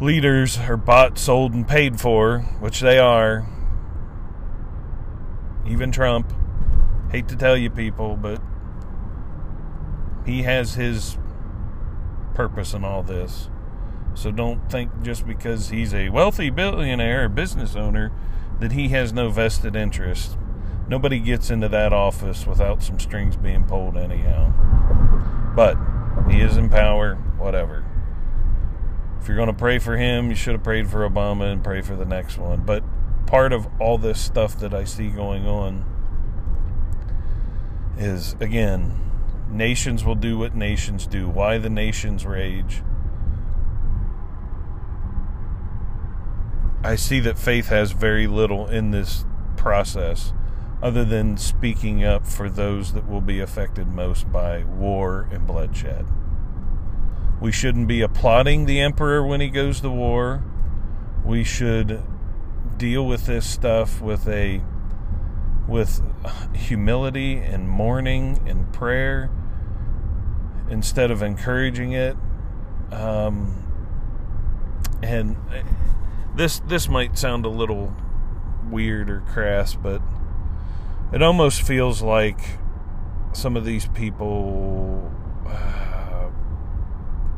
leaders 0.00 0.58
are 0.58 0.76
bought, 0.76 1.18
sold, 1.18 1.54
and 1.54 1.66
paid 1.66 2.00
for, 2.00 2.40
which 2.60 2.80
they 2.80 2.98
are, 2.98 3.46
even 5.66 5.92
Trump. 5.92 6.32
Hate 7.10 7.28
to 7.28 7.36
tell 7.36 7.56
you 7.56 7.70
people, 7.70 8.16
but 8.16 8.40
he 10.24 10.42
has 10.42 10.74
his 10.74 11.18
purpose 12.34 12.72
in 12.74 12.84
all 12.84 13.02
this. 13.02 13.48
So 14.14 14.30
don't 14.30 14.70
think 14.70 15.02
just 15.02 15.26
because 15.26 15.70
he's 15.70 15.94
a 15.94 16.08
wealthy 16.10 16.50
billionaire 16.50 17.24
or 17.24 17.28
business 17.28 17.76
owner 17.76 18.12
that 18.60 18.72
he 18.72 18.88
has 18.88 19.12
no 19.12 19.30
vested 19.30 19.74
interest. 19.74 20.36
Nobody 20.88 21.18
gets 21.18 21.50
into 21.50 21.68
that 21.68 21.92
office 21.92 22.46
without 22.46 22.82
some 22.82 22.98
strings 22.98 23.36
being 23.36 23.64
pulled, 23.64 23.96
anyhow. 23.96 24.52
But 25.54 25.76
he 26.30 26.40
is 26.40 26.56
in 26.56 26.68
power, 26.68 27.16
whatever. 27.38 27.84
If 29.20 29.28
you're 29.28 29.36
going 29.36 29.48
to 29.48 29.54
pray 29.54 29.78
for 29.78 29.96
him, 29.96 30.28
you 30.28 30.34
should 30.34 30.54
have 30.54 30.64
prayed 30.64 30.90
for 30.90 31.08
Obama 31.08 31.50
and 31.52 31.62
pray 31.62 31.80
for 31.80 31.94
the 31.94 32.04
next 32.04 32.38
one. 32.38 32.62
But 32.62 32.82
part 33.26 33.52
of 33.52 33.68
all 33.80 33.98
this 33.98 34.20
stuff 34.20 34.58
that 34.60 34.74
I 34.74 34.84
see 34.84 35.08
going 35.08 35.46
on 35.46 35.84
is 37.96 38.34
again, 38.40 38.98
nations 39.50 40.04
will 40.04 40.14
do 40.14 40.38
what 40.38 40.54
nations 40.54 41.06
do. 41.06 41.28
Why 41.28 41.58
the 41.58 41.70
nations 41.70 42.24
rage? 42.24 42.82
I 46.84 46.96
see 46.96 47.20
that 47.20 47.38
faith 47.38 47.68
has 47.68 47.92
very 47.92 48.26
little 48.26 48.66
in 48.66 48.90
this 48.90 49.24
process 49.56 50.32
other 50.82 51.04
than 51.04 51.36
speaking 51.36 52.02
up 52.02 52.26
for 52.26 52.50
those 52.50 52.92
that 52.92 53.08
will 53.08 53.20
be 53.20 53.38
affected 53.38 53.86
most 53.86 54.32
by 54.32 54.64
war 54.64 55.28
and 55.30 55.46
bloodshed. 55.46 56.06
We 57.40 57.52
shouldn't 57.52 57.86
be 57.86 58.02
applauding 58.02 58.66
the 58.66 58.80
emperor 58.80 59.24
when 59.24 59.40
he 59.40 59.48
goes 59.48 59.80
to 59.80 59.90
war. 59.90 60.42
We 61.24 61.44
should 61.44 62.02
deal 62.82 63.06
with 63.06 63.26
this 63.26 63.46
stuff 63.46 64.00
with 64.00 64.26
a 64.26 64.60
with 65.68 66.02
humility 66.52 67.36
and 67.36 67.68
mourning 67.68 68.40
and 68.44 68.72
prayer 68.72 69.30
instead 70.68 71.08
of 71.08 71.22
encouraging 71.22 71.92
it. 71.92 72.16
Um, 72.90 73.54
and 75.00 75.36
this 76.34 76.58
this 76.66 76.88
might 76.88 77.16
sound 77.16 77.46
a 77.46 77.48
little 77.48 77.94
weird 78.68 79.08
or 79.08 79.20
crass 79.20 79.76
but 79.76 80.02
it 81.12 81.22
almost 81.22 81.62
feels 81.62 82.02
like 82.02 82.58
some 83.32 83.56
of 83.56 83.64
these 83.64 83.86
people 83.88 85.08
uh, 85.46 86.30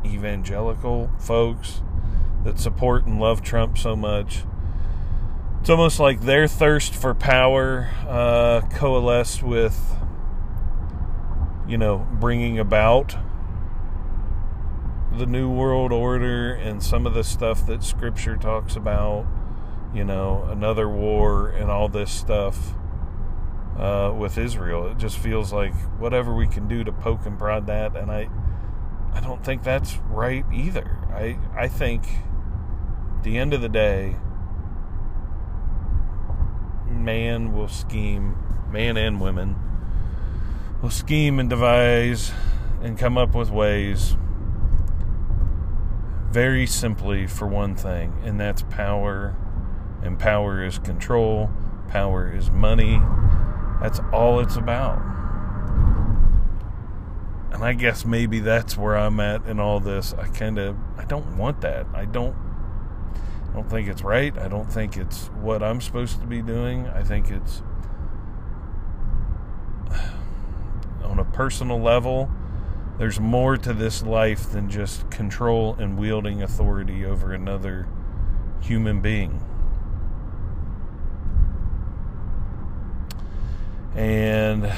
evangelical 0.03 1.11
folks 1.19 1.83
that 2.43 2.57
support 2.57 3.05
and 3.05 3.19
love 3.19 3.43
Trump 3.43 3.77
so 3.77 3.95
much 3.95 4.43
it's 5.65 5.71
almost 5.71 5.99
like 5.99 6.21
their 6.21 6.47
thirst 6.47 6.93
for 6.93 7.15
power 7.15 7.89
uh, 8.07 8.61
coalesced 8.75 9.41
with, 9.41 9.97
you 11.67 11.75
know, 11.75 12.07
bringing 12.19 12.59
about 12.59 13.17
the 15.17 15.25
New 15.25 15.49
World 15.49 15.91
Order 15.91 16.53
and 16.53 16.83
some 16.83 17.07
of 17.07 17.15
the 17.15 17.23
stuff 17.23 17.65
that 17.65 17.83
Scripture 17.83 18.37
talks 18.37 18.75
about, 18.75 19.25
you 19.91 20.03
know, 20.03 20.47
another 20.51 20.87
war 20.87 21.49
and 21.49 21.71
all 21.71 21.89
this 21.89 22.11
stuff 22.11 22.75
uh, 23.79 24.13
with 24.15 24.37
Israel. 24.37 24.85
It 24.85 24.99
just 24.99 25.17
feels 25.17 25.51
like 25.51 25.73
whatever 25.99 26.35
we 26.35 26.45
can 26.45 26.67
do 26.67 26.83
to 26.83 26.91
poke 26.91 27.25
and 27.25 27.39
prod 27.39 27.65
that, 27.65 27.97
and 27.97 28.11
I, 28.11 28.29
I 29.13 29.19
don't 29.19 29.43
think 29.43 29.63
that's 29.63 29.97
right 30.11 30.45
either. 30.53 30.99
I, 31.09 31.39
I 31.55 31.69
think, 31.69 32.03
the 33.23 33.39
end 33.39 33.55
of 33.55 33.61
the 33.61 33.69
day, 33.69 34.17
man 37.03 37.53
will 37.53 37.67
scheme, 37.67 38.37
man 38.71 38.97
and 38.97 39.19
women 39.19 39.55
will 40.81 40.89
scheme 40.89 41.39
and 41.39 41.49
devise 41.49 42.31
and 42.81 42.97
come 42.97 43.17
up 43.17 43.33
with 43.33 43.49
ways 43.49 44.15
very 46.35 46.67
simply 46.67 47.25
for 47.25 47.47
one 47.47 47.75
thing, 47.75 48.13
and 48.25 48.37
that's 48.37 48.61
power. 48.63 49.37
And 50.03 50.19
power 50.19 50.65
is 50.65 50.77
control, 50.79 51.49
power 51.87 52.29
is 52.29 52.51
money. 52.51 53.01
That's 53.81 54.01
all 54.11 54.41
it's 54.41 54.57
about. 54.57 54.99
And 57.53 57.63
I 57.63 57.71
guess 57.71 58.03
maybe 58.03 58.41
that's 58.41 58.77
where 58.77 58.97
I'm 58.97 59.21
at 59.21 59.45
in 59.47 59.61
all 59.61 59.79
this. 59.79 60.13
I 60.13 60.27
kind 60.27 60.59
of 60.59 60.75
I 60.97 61.05
don't 61.05 61.37
want 61.37 61.61
that. 61.61 61.87
I 61.93 62.03
don't 62.03 62.35
I 63.55 63.59
don't 63.59 63.69
think 63.69 63.87
it's 63.87 64.01
right. 64.01 64.37
I 64.37 64.49
don't 64.49 64.69
think 64.69 64.97
it's 64.97 65.27
what 65.27 65.63
I'm 65.63 65.79
supposed 65.79 66.19
to 66.19 66.27
be 66.27 66.41
doing. 66.41 66.87
I 66.89 67.03
think 67.03 67.31
it's 67.31 67.61
on 71.05 71.19
a 71.19 71.23
personal 71.23 71.79
level 71.79 72.29
there's 72.97 73.17
more 73.17 73.55
to 73.55 73.73
this 73.73 74.03
life 74.03 74.51
than 74.51 74.69
just 74.69 75.09
control 75.09 75.77
and 75.79 75.97
wielding 75.97 76.43
authority 76.43 77.05
over 77.05 77.31
another 77.31 77.87
human 78.61 78.99
being. 78.99 79.41
And 83.95 84.65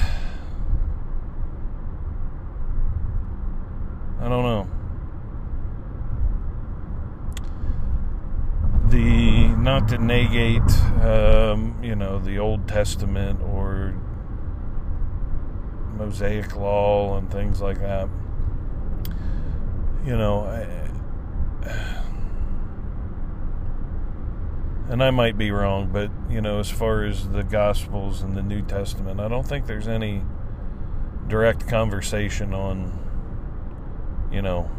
I 4.20 4.30
don't 4.30 4.44
know. 4.44 4.68
The 8.90 9.48
not 9.58 9.90
to 9.90 9.98
negate, 9.98 10.62
um, 11.02 11.78
you 11.84 11.96
know, 11.96 12.20
the 12.20 12.40
Old 12.40 12.68
Testament 12.68 13.42
or 13.42 13.94
Mosaic 15.98 16.56
law 16.56 17.18
and 17.18 17.30
things 17.30 17.60
like 17.60 17.80
that. 17.80 18.08
You 20.06 20.16
know, 20.16 20.46
I, 20.46 20.88
and 24.90 25.04
I 25.04 25.12
might 25.12 25.38
be 25.38 25.52
wrong, 25.52 25.90
but 25.92 26.10
you 26.30 26.40
know, 26.40 26.60
as 26.60 26.70
far 26.70 27.04
as 27.04 27.28
the 27.30 27.44
Gospels 27.44 28.22
and 28.22 28.38
the 28.38 28.42
New 28.42 28.62
Testament, 28.62 29.20
I 29.20 29.28
don't 29.28 29.46
think 29.46 29.66
there's 29.66 29.88
any 29.88 30.24
direct 31.28 31.68
conversation 31.68 32.54
on, 32.54 32.98
you 34.32 34.42
know, 34.42 34.72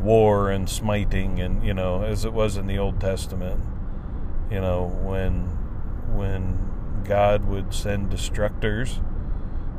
war 0.00 0.50
and 0.50 0.68
smiting, 0.68 1.40
and 1.40 1.64
you 1.64 1.74
know, 1.74 2.02
as 2.02 2.24
it 2.24 2.32
was 2.32 2.56
in 2.56 2.66
the 2.66 2.78
Old 2.78 3.00
Testament. 3.00 3.60
You 4.50 4.60
know, 4.60 4.86
when 5.02 5.42
when 6.14 7.02
God 7.04 7.44
would 7.46 7.74
send 7.74 8.10
destructors 8.10 9.00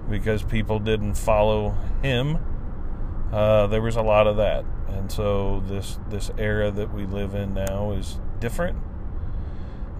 because 0.09 0.43
people 0.43 0.79
didn't 0.79 1.15
follow 1.15 1.77
him. 2.01 2.39
Uh, 3.31 3.67
there 3.67 3.81
was 3.81 3.95
a 3.95 4.01
lot 4.01 4.25
of 4.25 4.37
that, 4.37 4.65
and 4.87 5.11
so 5.11 5.63
this 5.67 5.99
this 6.09 6.31
era 6.37 6.71
that 6.71 6.93
we 6.93 7.05
live 7.05 7.35
in 7.35 7.53
now 7.53 7.91
is 7.91 8.19
different. 8.39 8.77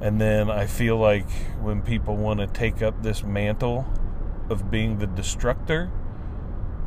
And 0.02 0.20
then 0.20 0.50
I 0.50 0.66
feel 0.66 0.98
like 0.98 1.30
when 1.62 1.82
people 1.82 2.16
want 2.16 2.40
to 2.40 2.48
take 2.48 2.82
up 2.82 3.04
this 3.04 3.24
mantle 3.24 3.86
of 4.50 4.72
being 4.72 4.98
the 4.98 5.08
destructor 5.08 5.92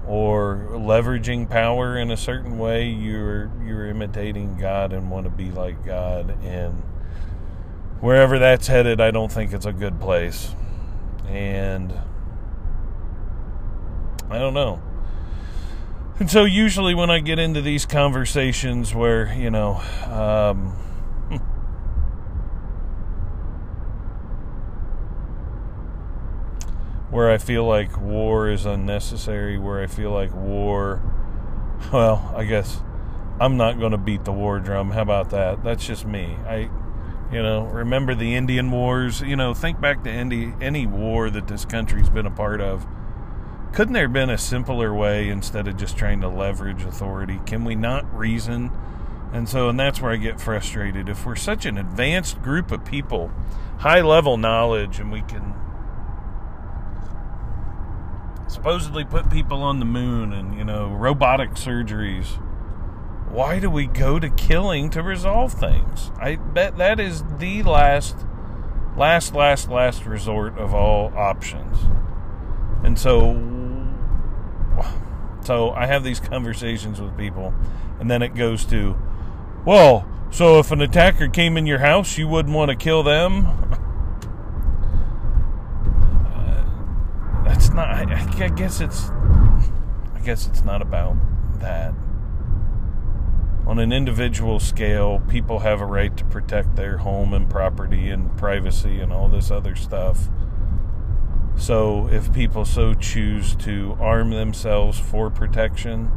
or 0.07 0.69
leveraging 0.71 1.49
power 1.49 1.97
in 1.97 2.11
a 2.11 2.17
certain 2.17 2.59
way, 2.59 2.89
you're 2.89 3.51
you're 3.65 3.87
imitating 3.87 4.57
God 4.59 4.93
and 4.93 5.11
want 5.11 5.25
to 5.25 5.31
be 5.31 5.51
like 5.51 5.85
God 5.85 6.37
and 6.45 6.83
wherever 8.03 8.39
that's 8.41 8.67
headed, 8.67 9.01
I 9.01 9.13
don't 9.13 9.33
think 9.33 9.53
it's 9.53 9.65
a 9.65 9.73
good 9.73 9.99
place. 10.01 10.55
And 11.29 11.95
I 14.29 14.39
don't 14.39 14.53
know. 14.53 14.83
And 16.19 16.31
so, 16.31 16.45
usually, 16.45 16.95
when 16.95 17.11
I 17.11 17.21
get 17.21 17.39
into 17.39 17.63
these 17.63 17.87
conversations 17.87 18.95
where, 18.95 19.33
you 19.35 19.51
know, 19.51 19.81
um, 20.07 20.77
where 27.13 27.31
I 27.31 27.39
feel 27.39 27.65
like 27.65 28.01
war 28.01 28.49
is 28.49 28.65
unnecessary, 28.65 29.59
where 29.59 29.83
I 29.83 29.87
feel 29.87 30.11
like 30.11 30.35
war, 30.35 31.03
well, 31.93 32.33
I 32.35 32.45
guess 32.45 32.81
I'm 33.39 33.57
not 33.57 33.79
going 33.79 33.93
to 33.93 33.99
beat 33.99 34.25
the 34.25 34.33
war 34.33 34.59
drum. 34.59 34.91
How 34.91 35.03
about 35.03 35.31
that? 35.31 35.63
That's 35.63 35.87
just 35.87 36.07
me. 36.07 36.37
I, 36.47 36.71
you 37.31 37.43
know, 37.43 37.67
remember 37.67 38.15
the 38.15 38.35
Indian 38.35 38.71
wars. 38.71 39.21
You 39.21 39.37
know, 39.37 39.53
think 39.53 39.81
back 39.81 40.03
to 40.05 40.11
any 40.11 40.55
any 40.61 40.87
war 40.87 41.31
that 41.31 41.47
this 41.47 41.65
country's 41.65 42.09
been 42.09 42.27
a 42.27 42.31
part 42.31 42.61
of 42.61 42.87
couldn't 43.73 43.95
there 43.95 44.05
have 44.05 44.13
been 44.13 44.31
a 44.31 44.37
simpler 44.37 44.93
way 44.95 45.29
instead 45.29 45.67
of 45.67 45.79
just 45.79 45.97
trying 45.97 46.21
to 46.21 46.29
leverage 46.29 46.85
authority? 46.85 47.41
Can 47.47 47.65
we 47.65 47.75
not 47.75 48.05
reason? 48.15 48.71
And 49.33 49.49
so, 49.49 49.71
and 49.71 49.81
that's 49.81 50.01
where 50.01 50.13
I 50.13 50.17
get 50.17 50.41
frustrated. 50.41 51.09
If 51.09 51.25
we're 51.25 51.37
such 51.37 51.65
an 51.65 51.79
advanced 51.79 52.43
group 52.43 52.71
of 52.71 52.85
people, 52.85 53.31
high 53.79 54.03
level 54.03 54.37
knowledge, 54.37 54.99
and 54.99 55.11
we 55.11 55.23
can 55.23 55.55
supposedly 58.53 59.05
put 59.05 59.31
people 59.31 59.63
on 59.63 59.79
the 59.79 59.85
moon 59.85 60.33
and, 60.33 60.57
you 60.57 60.65
know, 60.65 60.89
robotic 60.89 61.51
surgeries, 61.53 62.41
why 63.31 63.59
do 63.59 63.71
we 63.71 63.87
go 63.87 64.19
to 64.19 64.29
killing 64.29 64.91
to 64.91 65.03
resolve 65.03 65.53
things? 65.53 66.11
I 66.21 66.37
bet 66.37 66.77
that 66.77 67.01
is 67.01 67.25
the 67.39 67.63
last, 67.63 68.17
last, 68.97 69.35
last, 69.35 69.71
last 69.71 70.05
resort 70.05 70.59
of 70.59 70.75
all 70.75 71.13
options. 71.17 71.79
And 72.85 72.99
so 72.99 73.35
so 75.45 75.71
I 75.71 75.87
have 75.87 76.05
these 76.05 76.21
conversations 76.21 77.01
with 77.01 77.17
people, 77.17 77.53
and 77.99 78.11
then 78.11 78.23
it 78.23 78.35
goes 78.35 78.65
to, 78.67 78.97
well, 79.65 80.07
so 80.31 80.59
if 80.59 80.71
an 80.71 80.81
attacker 80.81 81.29
came 81.29 81.57
in 81.57 81.67
your 81.67 81.81
house, 81.81 82.17
you 82.17 82.29
wouldn't 82.29 82.55
want 82.55 82.71
to 82.71 82.77
kill 82.77 83.03
them? 83.03 83.49
That's 87.53 87.69
not. 87.69 87.89
I, 87.89 88.47
I 88.47 88.49
guess 88.49 88.81
it's. 88.81 89.11
I 89.11 90.21
guess 90.25 90.47
it's 90.47 90.65
not 90.65 90.81
about 90.81 91.17
that. 91.61 91.93
On 93.67 93.79
an 93.79 93.93
individual 93.93 94.59
scale, 94.59 95.21
people 95.29 95.59
have 95.59 95.83
a 95.83 95.85
right 95.85 96.17
to 96.17 96.25
protect 96.25 96.77
their 96.77 96.97
home 96.97 97.35
and 97.35 97.51
property 97.51 98.09
and 98.09 98.35
privacy 98.39 99.01
and 99.01 99.13
all 99.13 99.29
this 99.29 99.51
other 99.51 99.77
stuff. 99.77 100.31
So, 101.55 102.09
if 102.09 102.33
people 102.33 102.65
so 102.65 102.95
choose 102.95 103.55
to 103.57 103.99
arm 104.01 104.31
themselves 104.31 104.99
for 104.99 105.29
protection 105.29 106.11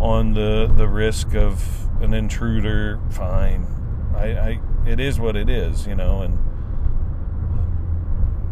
on 0.00 0.34
the 0.34 0.66
the 0.76 0.88
risk 0.88 1.36
of 1.36 1.88
an 2.02 2.12
intruder, 2.12 2.98
fine. 3.08 3.68
I, 4.16 4.24
I 4.24 4.60
it 4.84 4.98
is 4.98 5.20
what 5.20 5.36
it 5.36 5.48
is, 5.48 5.86
you 5.86 5.94
know, 5.94 6.22
and 6.22 6.40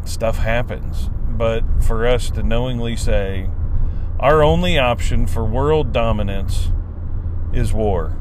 stuff 0.09 0.39
happens. 0.39 1.11
But 1.41 1.65
for 1.83 2.07
us 2.07 2.29
to 2.33 2.43
knowingly 2.43 2.97
say 2.97 3.49
our 4.19 4.43
only 4.43 4.79
option 4.79 5.27
for 5.27 5.43
world 5.43 5.91
dominance 5.91 6.69
is 7.55 7.73
war 7.73 8.15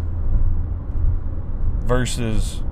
versus 1.82 2.63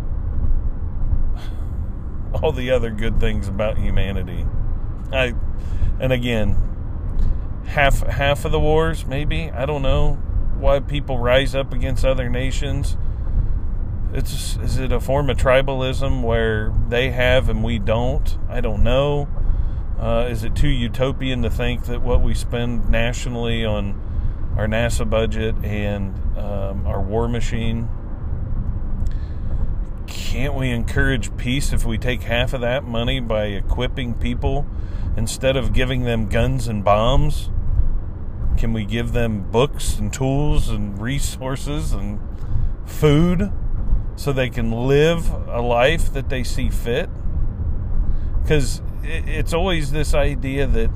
all 2.33 2.53
the 2.53 2.71
other 2.71 2.91
good 2.91 3.19
things 3.19 3.49
about 3.49 3.77
humanity. 3.77 4.45
I 5.11 5.33
and 5.99 6.13
again, 6.13 6.55
half 7.65 8.07
half 8.07 8.45
of 8.45 8.53
the 8.53 8.59
wars 8.61 9.05
maybe, 9.05 9.51
I 9.51 9.65
don't 9.65 9.81
know 9.81 10.13
why 10.57 10.79
people 10.79 11.17
rise 11.17 11.55
up 11.55 11.73
against 11.73 12.05
other 12.05 12.29
nations. 12.29 12.95
It's 14.13 14.55
is 14.55 14.77
it 14.77 14.93
a 14.93 15.01
form 15.01 15.29
of 15.29 15.35
tribalism 15.35 16.23
where 16.23 16.73
they 16.87 17.11
have 17.11 17.49
and 17.49 17.65
we 17.65 17.79
don't? 17.79 18.37
I 18.47 18.61
don't 18.61 18.81
know. 18.81 19.27
Uh, 19.99 20.27
is 20.29 20.43
it 20.43 20.55
too 20.55 20.67
utopian 20.67 21.41
to 21.41 21.49
think 21.49 21.85
that 21.85 22.01
what 22.01 22.21
we 22.21 22.33
spend 22.33 22.89
nationally 22.89 23.65
on 23.65 23.99
our 24.55 24.67
NASA 24.67 25.09
budget 25.09 25.55
and 25.63 26.13
um, 26.37 26.85
our 26.85 27.01
war 27.01 27.27
machine 27.27 27.89
can't 30.07 30.55
we 30.55 30.71
encourage 30.71 31.35
peace 31.37 31.73
if 31.73 31.85
we 31.85 31.97
take 31.97 32.23
half 32.23 32.53
of 32.53 32.61
that 32.61 32.83
money 32.83 33.19
by 33.19 33.45
equipping 33.45 34.13
people 34.13 34.65
instead 35.15 35.55
of 35.55 35.73
giving 35.73 36.03
them 36.03 36.27
guns 36.27 36.67
and 36.67 36.83
bombs? 36.83 37.49
Can 38.57 38.73
we 38.73 38.85
give 38.85 39.13
them 39.13 39.49
books 39.51 39.97
and 39.97 40.11
tools 40.11 40.69
and 40.69 40.99
resources 41.01 41.91
and 41.91 42.19
food 42.85 43.51
so 44.15 44.31
they 44.33 44.49
can 44.49 44.71
live 44.71 45.31
a 45.47 45.61
life 45.61 46.11
that 46.13 46.29
they 46.29 46.43
see 46.43 46.69
fit? 46.69 47.09
Because 48.41 48.81
it's 49.07 49.53
always 49.53 49.91
this 49.91 50.13
idea 50.13 50.67
that 50.67 50.89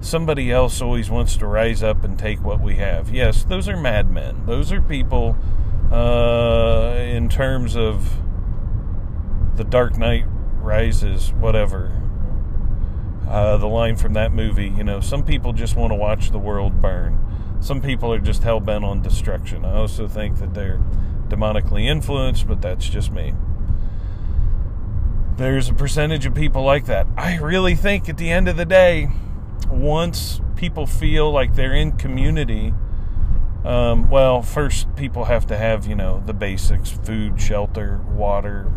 somebody 0.00 0.50
else 0.50 0.80
always 0.80 1.10
wants 1.10 1.36
to 1.36 1.46
rise 1.46 1.82
up 1.82 2.04
and 2.04 2.18
take 2.18 2.42
what 2.42 2.60
we 2.60 2.76
have. 2.76 3.10
Yes, 3.10 3.44
those 3.44 3.68
are 3.68 3.76
madmen. 3.76 4.46
Those 4.46 4.72
are 4.72 4.80
people 4.80 5.36
uh, 5.92 6.94
in 6.98 7.28
terms 7.28 7.76
of 7.76 8.18
the 9.56 9.64
Dark 9.64 9.98
Knight 9.98 10.24
Rises, 10.60 11.32
whatever. 11.32 11.98
Uh, 13.28 13.56
the 13.56 13.66
line 13.66 13.96
from 13.96 14.14
that 14.14 14.32
movie, 14.32 14.68
you 14.68 14.84
know, 14.84 15.00
some 15.00 15.24
people 15.24 15.52
just 15.52 15.76
want 15.76 15.90
to 15.90 15.94
watch 15.94 16.30
the 16.30 16.38
world 16.38 16.80
burn. 16.80 17.18
Some 17.60 17.80
people 17.80 18.12
are 18.12 18.18
just 18.18 18.42
hell 18.42 18.60
bent 18.60 18.84
on 18.84 19.02
destruction. 19.02 19.64
I 19.64 19.76
also 19.76 20.08
think 20.08 20.38
that 20.38 20.54
they're 20.54 20.80
demonically 21.28 21.86
influenced, 21.86 22.48
but 22.48 22.60
that's 22.60 22.88
just 22.88 23.12
me. 23.12 23.34
There's 25.36 25.70
a 25.70 25.74
percentage 25.74 26.26
of 26.26 26.34
people 26.34 26.62
like 26.62 26.86
that. 26.86 27.06
I 27.16 27.38
really 27.38 27.74
think 27.74 28.08
at 28.08 28.18
the 28.18 28.30
end 28.30 28.48
of 28.48 28.56
the 28.56 28.66
day, 28.66 29.08
once 29.68 30.40
people 30.56 30.86
feel 30.86 31.30
like 31.30 31.54
they're 31.54 31.74
in 31.74 31.92
community, 31.92 32.74
um, 33.64 34.10
well, 34.10 34.42
first 34.42 34.94
people 34.94 35.24
have 35.24 35.46
to 35.46 35.56
have, 35.56 35.86
you 35.86 35.94
know, 35.94 36.22
the 36.26 36.34
basics 36.34 36.90
food, 36.90 37.40
shelter, 37.40 38.00
water, 38.14 38.70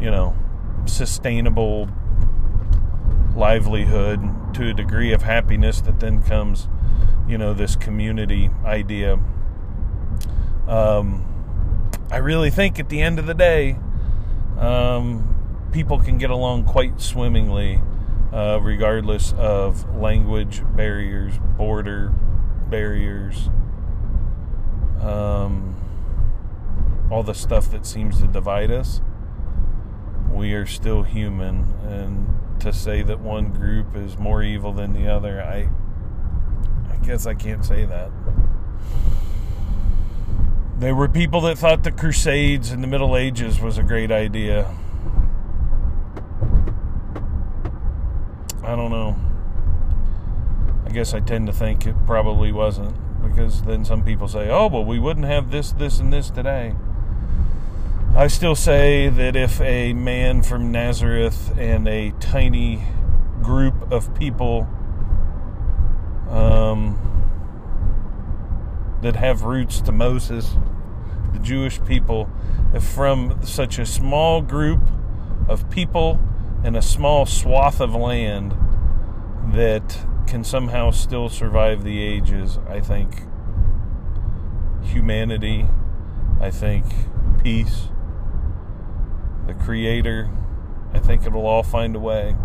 you 0.00 0.10
know, 0.10 0.36
sustainable 0.86 1.88
livelihood 3.34 4.20
to 4.54 4.70
a 4.70 4.74
degree 4.74 5.12
of 5.12 5.22
happiness 5.22 5.80
that 5.80 5.98
then 5.98 6.22
comes, 6.22 6.68
you 7.28 7.36
know, 7.36 7.52
this 7.54 7.74
community 7.74 8.50
idea. 8.64 9.18
Um, 10.68 11.26
I 12.10 12.18
really 12.18 12.50
think 12.50 12.78
at 12.78 12.88
the 12.88 13.00
end 13.00 13.18
of 13.18 13.26
the 13.26 13.34
day, 13.34 13.76
um, 14.60 15.68
people 15.72 15.98
can 15.98 16.18
get 16.18 16.30
along 16.30 16.64
quite 16.64 17.00
swimmingly, 17.00 17.80
uh, 18.32 18.58
regardless 18.60 19.32
of 19.32 19.96
language 19.96 20.62
barriers, 20.76 21.34
border 21.56 22.12
barriers, 22.68 23.48
um, 25.00 25.74
all 27.10 27.22
the 27.22 27.34
stuff 27.34 27.70
that 27.70 27.86
seems 27.86 28.20
to 28.20 28.26
divide 28.26 28.70
us. 28.70 29.00
We 30.30 30.52
are 30.52 30.66
still 30.66 31.02
human, 31.02 31.64
and 31.88 32.60
to 32.60 32.72
say 32.72 33.02
that 33.02 33.20
one 33.20 33.50
group 33.52 33.96
is 33.96 34.18
more 34.18 34.42
evil 34.42 34.72
than 34.72 34.92
the 34.92 35.08
other, 35.08 35.42
I, 35.42 35.70
I 36.92 36.96
guess 37.04 37.26
I 37.26 37.34
can't 37.34 37.64
say 37.64 37.84
that. 37.86 38.10
There 40.80 40.94
were 40.94 41.08
people 41.08 41.42
that 41.42 41.58
thought 41.58 41.82
the 41.82 41.92
Crusades 41.92 42.72
in 42.72 42.80
the 42.80 42.86
Middle 42.86 43.14
Ages 43.14 43.60
was 43.60 43.76
a 43.76 43.82
great 43.82 44.10
idea. 44.10 44.74
I 48.64 48.74
don't 48.74 48.90
know. 48.90 49.14
I 50.86 50.88
guess 50.88 51.12
I 51.12 51.20
tend 51.20 51.48
to 51.48 51.52
think 51.52 51.86
it 51.86 51.94
probably 52.06 52.50
wasn't 52.50 52.96
because 53.22 53.60
then 53.64 53.84
some 53.84 54.02
people 54.02 54.26
say, 54.26 54.48
"Oh, 54.48 54.68
well, 54.68 54.82
we 54.82 54.98
wouldn't 54.98 55.26
have 55.26 55.50
this, 55.50 55.70
this, 55.72 56.00
and 56.00 56.10
this 56.10 56.30
today." 56.30 56.74
I 58.16 58.28
still 58.28 58.54
say 58.54 59.10
that 59.10 59.36
if 59.36 59.60
a 59.60 59.92
man 59.92 60.42
from 60.42 60.72
Nazareth 60.72 61.58
and 61.58 61.86
a 61.88 62.12
tiny 62.20 62.84
group 63.42 63.92
of 63.92 64.14
people 64.14 64.66
um, 66.30 66.98
that 69.02 69.16
have 69.16 69.42
roots 69.42 69.82
to 69.82 69.92
Moses, 69.92 70.56
Jewish 71.42 71.82
people, 71.84 72.28
from 72.80 73.40
such 73.44 73.78
a 73.78 73.86
small 73.86 74.42
group 74.42 74.82
of 75.48 75.68
people 75.70 76.20
in 76.64 76.76
a 76.76 76.82
small 76.82 77.26
swath 77.26 77.80
of 77.80 77.94
land 77.94 78.54
that 79.52 80.06
can 80.26 80.44
somehow 80.44 80.90
still 80.90 81.28
survive 81.28 81.82
the 81.82 82.00
ages, 82.00 82.58
I 82.68 82.80
think 82.80 83.24
humanity, 84.82 85.66
I 86.40 86.50
think 86.50 86.84
peace, 87.42 87.88
the 89.46 89.54
Creator, 89.54 90.30
I 90.92 90.98
think 90.98 91.26
it'll 91.26 91.46
all 91.46 91.62
find 91.62 91.96
a 91.96 91.98
way. 91.98 92.36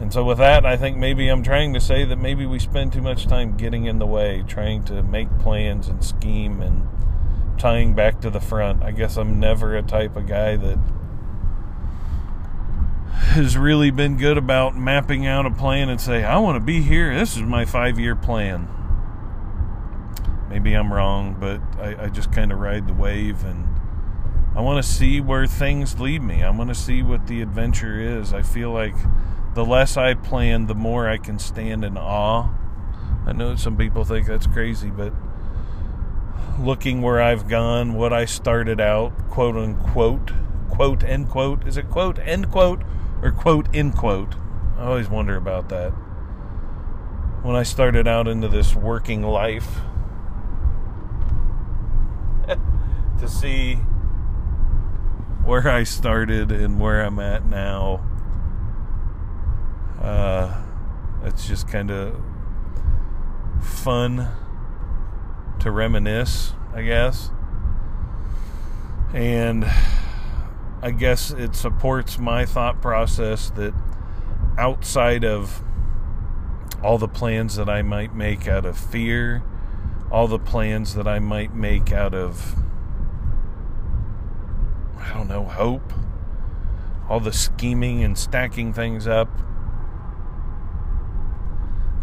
And 0.00 0.12
so, 0.12 0.24
with 0.24 0.38
that, 0.38 0.64
I 0.64 0.76
think 0.76 0.96
maybe 0.96 1.28
I'm 1.28 1.42
trying 1.42 1.74
to 1.74 1.80
say 1.80 2.04
that 2.04 2.16
maybe 2.16 2.46
we 2.46 2.60
spend 2.60 2.92
too 2.92 3.02
much 3.02 3.26
time 3.26 3.56
getting 3.56 3.86
in 3.86 3.98
the 3.98 4.06
way, 4.06 4.44
trying 4.46 4.84
to 4.84 5.02
make 5.02 5.28
plans 5.38 5.88
and 5.88 6.04
scheme 6.04 6.62
and 6.62 6.88
tying 7.58 7.94
back 7.94 8.20
to 8.20 8.30
the 8.30 8.40
front. 8.40 8.82
I 8.82 8.92
guess 8.92 9.16
I'm 9.16 9.38
never 9.40 9.76
a 9.76 9.82
type 9.82 10.16
of 10.16 10.26
guy 10.26 10.56
that 10.56 10.78
has 13.12 13.56
really 13.56 13.90
been 13.90 14.16
good 14.16 14.38
about 14.38 14.76
mapping 14.76 15.26
out 15.26 15.44
a 15.44 15.50
plan 15.50 15.88
and 15.88 16.00
say, 16.00 16.24
I 16.24 16.38
want 16.38 16.56
to 16.56 16.64
be 16.64 16.80
here. 16.82 17.14
This 17.16 17.36
is 17.36 17.42
my 17.42 17.64
five 17.64 17.98
year 17.98 18.16
plan. 18.16 18.68
Maybe 20.48 20.72
I'm 20.72 20.92
wrong, 20.92 21.36
but 21.38 21.60
I, 21.78 22.04
I 22.04 22.08
just 22.08 22.32
kind 22.32 22.52
of 22.52 22.58
ride 22.58 22.86
the 22.86 22.94
wave 22.94 23.44
and 23.44 23.66
I 24.56 24.60
want 24.60 24.82
to 24.82 24.88
see 24.88 25.20
where 25.20 25.46
things 25.46 26.00
lead 26.00 26.22
me. 26.22 26.42
I 26.42 26.50
want 26.50 26.68
to 26.70 26.74
see 26.74 27.02
what 27.02 27.26
the 27.26 27.42
adventure 27.42 28.00
is. 28.00 28.32
I 28.32 28.42
feel 28.42 28.72
like 28.72 28.94
the 29.54 29.64
less 29.64 29.96
I 29.96 30.14
plan, 30.14 30.66
the 30.66 30.74
more 30.74 31.08
I 31.08 31.18
can 31.18 31.38
stand 31.38 31.84
in 31.84 31.96
awe. 31.96 32.50
I 33.26 33.32
know 33.32 33.56
some 33.56 33.76
people 33.76 34.04
think 34.04 34.26
that's 34.26 34.46
crazy, 34.46 34.90
but 34.90 35.12
looking 36.58 37.02
where 37.02 37.20
I've 37.20 37.48
gone, 37.48 37.94
what 37.94 38.12
I 38.12 38.24
started 38.24 38.80
out, 38.80 39.12
quote 39.30 39.56
unquote, 39.56 40.32
quote 40.70 41.04
end 41.04 41.28
quote, 41.28 41.66
is 41.66 41.76
it 41.76 41.90
quote 41.90 42.18
end 42.18 42.50
quote 42.50 42.82
or 43.22 43.30
quote 43.30 43.68
end 43.74 43.96
quote? 43.96 44.34
I 44.76 44.84
always 44.84 45.08
wonder 45.08 45.36
about 45.36 45.68
that. 45.70 45.90
When 47.42 47.56
I 47.56 47.62
started 47.62 48.08
out 48.08 48.26
into 48.26 48.48
this 48.48 48.74
working 48.74 49.22
life, 49.22 49.80
to 53.18 53.28
see 53.28 53.76
where 55.44 55.68
I 55.68 55.84
started 55.84 56.52
and 56.52 56.78
where 56.80 57.00
I'm 57.02 57.18
at 57.20 57.46
now, 57.46 58.04
uh, 60.00 60.62
it's 61.24 61.46
just 61.46 61.68
kind 61.68 61.90
of 61.90 62.20
fun 63.60 64.28
to 65.60 65.70
reminisce, 65.70 66.52
I 66.74 66.82
guess. 66.82 67.30
And 69.12 69.64
I 70.82 70.90
guess 70.90 71.30
it 71.30 71.54
supports 71.54 72.18
my 72.18 72.44
thought 72.44 72.80
process 72.80 73.50
that 73.50 73.74
outside 74.56 75.24
of 75.24 75.62
all 76.82 76.98
the 76.98 77.08
plans 77.08 77.56
that 77.56 77.68
I 77.68 77.82
might 77.82 78.14
make 78.14 78.46
out 78.46 78.64
of 78.64 78.78
fear, 78.78 79.42
all 80.10 80.28
the 80.28 80.38
plans 80.38 80.94
that 80.94 81.08
I 81.08 81.18
might 81.18 81.54
make 81.54 81.92
out 81.92 82.14
of, 82.14 82.54
I 84.98 85.12
don't 85.14 85.28
know, 85.28 85.44
hope, 85.44 85.92
all 87.08 87.20
the 87.20 87.32
scheming 87.32 88.04
and 88.04 88.16
stacking 88.16 88.72
things 88.72 89.06
up. 89.06 89.28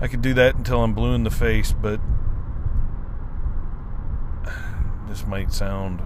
I 0.02 0.08
could 0.08 0.22
do 0.22 0.34
that 0.34 0.56
until 0.56 0.84
I'm 0.84 0.94
blue 0.94 1.14
in 1.14 1.24
the 1.24 1.32
face, 1.32 1.72
but 1.72 2.02
this 5.08 5.26
might 5.26 5.54
sound. 5.54 6.02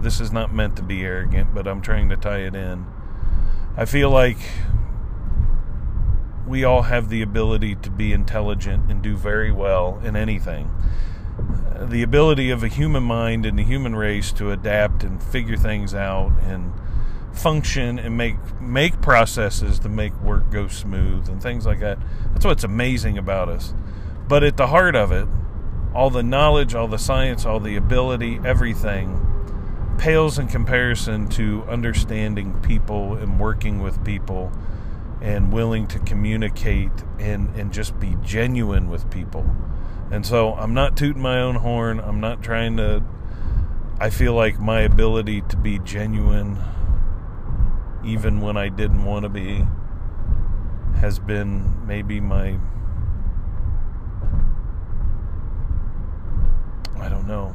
This 0.00 0.20
is 0.20 0.32
not 0.32 0.52
meant 0.52 0.76
to 0.76 0.82
be 0.82 1.02
arrogant, 1.02 1.54
but 1.54 1.66
I'm 1.66 1.80
trying 1.80 2.08
to 2.10 2.16
tie 2.16 2.40
it 2.40 2.54
in. 2.54 2.86
I 3.76 3.84
feel 3.84 4.10
like 4.10 4.38
we 6.46 6.64
all 6.64 6.82
have 6.82 7.08
the 7.08 7.22
ability 7.22 7.74
to 7.76 7.90
be 7.90 8.12
intelligent 8.12 8.90
and 8.90 9.02
do 9.02 9.16
very 9.16 9.50
well 9.50 10.00
in 10.04 10.14
anything. 10.14 10.70
The 11.80 12.02
ability 12.02 12.50
of 12.50 12.62
a 12.62 12.68
human 12.68 13.02
mind 13.02 13.46
and 13.46 13.58
the 13.58 13.64
human 13.64 13.96
race 13.96 14.30
to 14.32 14.50
adapt 14.52 15.02
and 15.02 15.22
figure 15.22 15.56
things 15.56 15.94
out 15.94 16.32
and 16.42 16.72
function 17.32 17.98
and 17.98 18.16
make 18.16 18.36
make 18.60 19.00
processes 19.00 19.80
to 19.80 19.88
make 19.88 20.14
work 20.20 20.50
go 20.50 20.68
smooth 20.68 21.28
and 21.28 21.42
things 21.42 21.66
like 21.66 21.80
that. 21.80 21.98
That's 22.32 22.44
what's 22.44 22.64
amazing 22.64 23.18
about 23.18 23.48
us. 23.48 23.74
But 24.28 24.44
at 24.44 24.56
the 24.56 24.68
heart 24.68 24.94
of 24.94 25.10
it, 25.10 25.26
all 25.94 26.10
the 26.10 26.22
knowledge, 26.22 26.74
all 26.74 26.88
the 26.88 26.98
science, 26.98 27.46
all 27.46 27.60
the 27.60 27.76
ability, 27.76 28.40
everything 28.44 29.30
pales 29.98 30.38
in 30.38 30.48
comparison 30.48 31.28
to 31.28 31.62
understanding 31.68 32.60
people 32.62 33.14
and 33.14 33.38
working 33.38 33.80
with 33.80 34.04
people 34.04 34.52
and 35.22 35.52
willing 35.52 35.86
to 35.86 35.98
communicate 36.00 36.90
and, 37.18 37.54
and 37.56 37.72
just 37.72 37.98
be 37.98 38.16
genuine 38.22 38.90
with 38.90 39.08
people. 39.10 39.46
And 40.10 40.26
so 40.26 40.52
I'm 40.54 40.74
not 40.74 40.96
tooting 40.96 41.22
my 41.22 41.40
own 41.40 41.56
horn. 41.56 42.00
I'm 42.00 42.20
not 42.20 42.42
trying 42.42 42.76
to. 42.76 43.02
I 43.98 44.10
feel 44.10 44.34
like 44.34 44.58
my 44.58 44.80
ability 44.80 45.42
to 45.48 45.56
be 45.56 45.78
genuine, 45.78 46.58
even 48.04 48.40
when 48.40 48.56
I 48.56 48.68
didn't 48.68 49.04
want 49.04 49.22
to 49.22 49.28
be, 49.28 49.64
has 50.96 51.18
been 51.18 51.86
maybe 51.86 52.20
my. 52.20 52.58
I 56.98 57.08
don't 57.08 57.26
know 57.26 57.48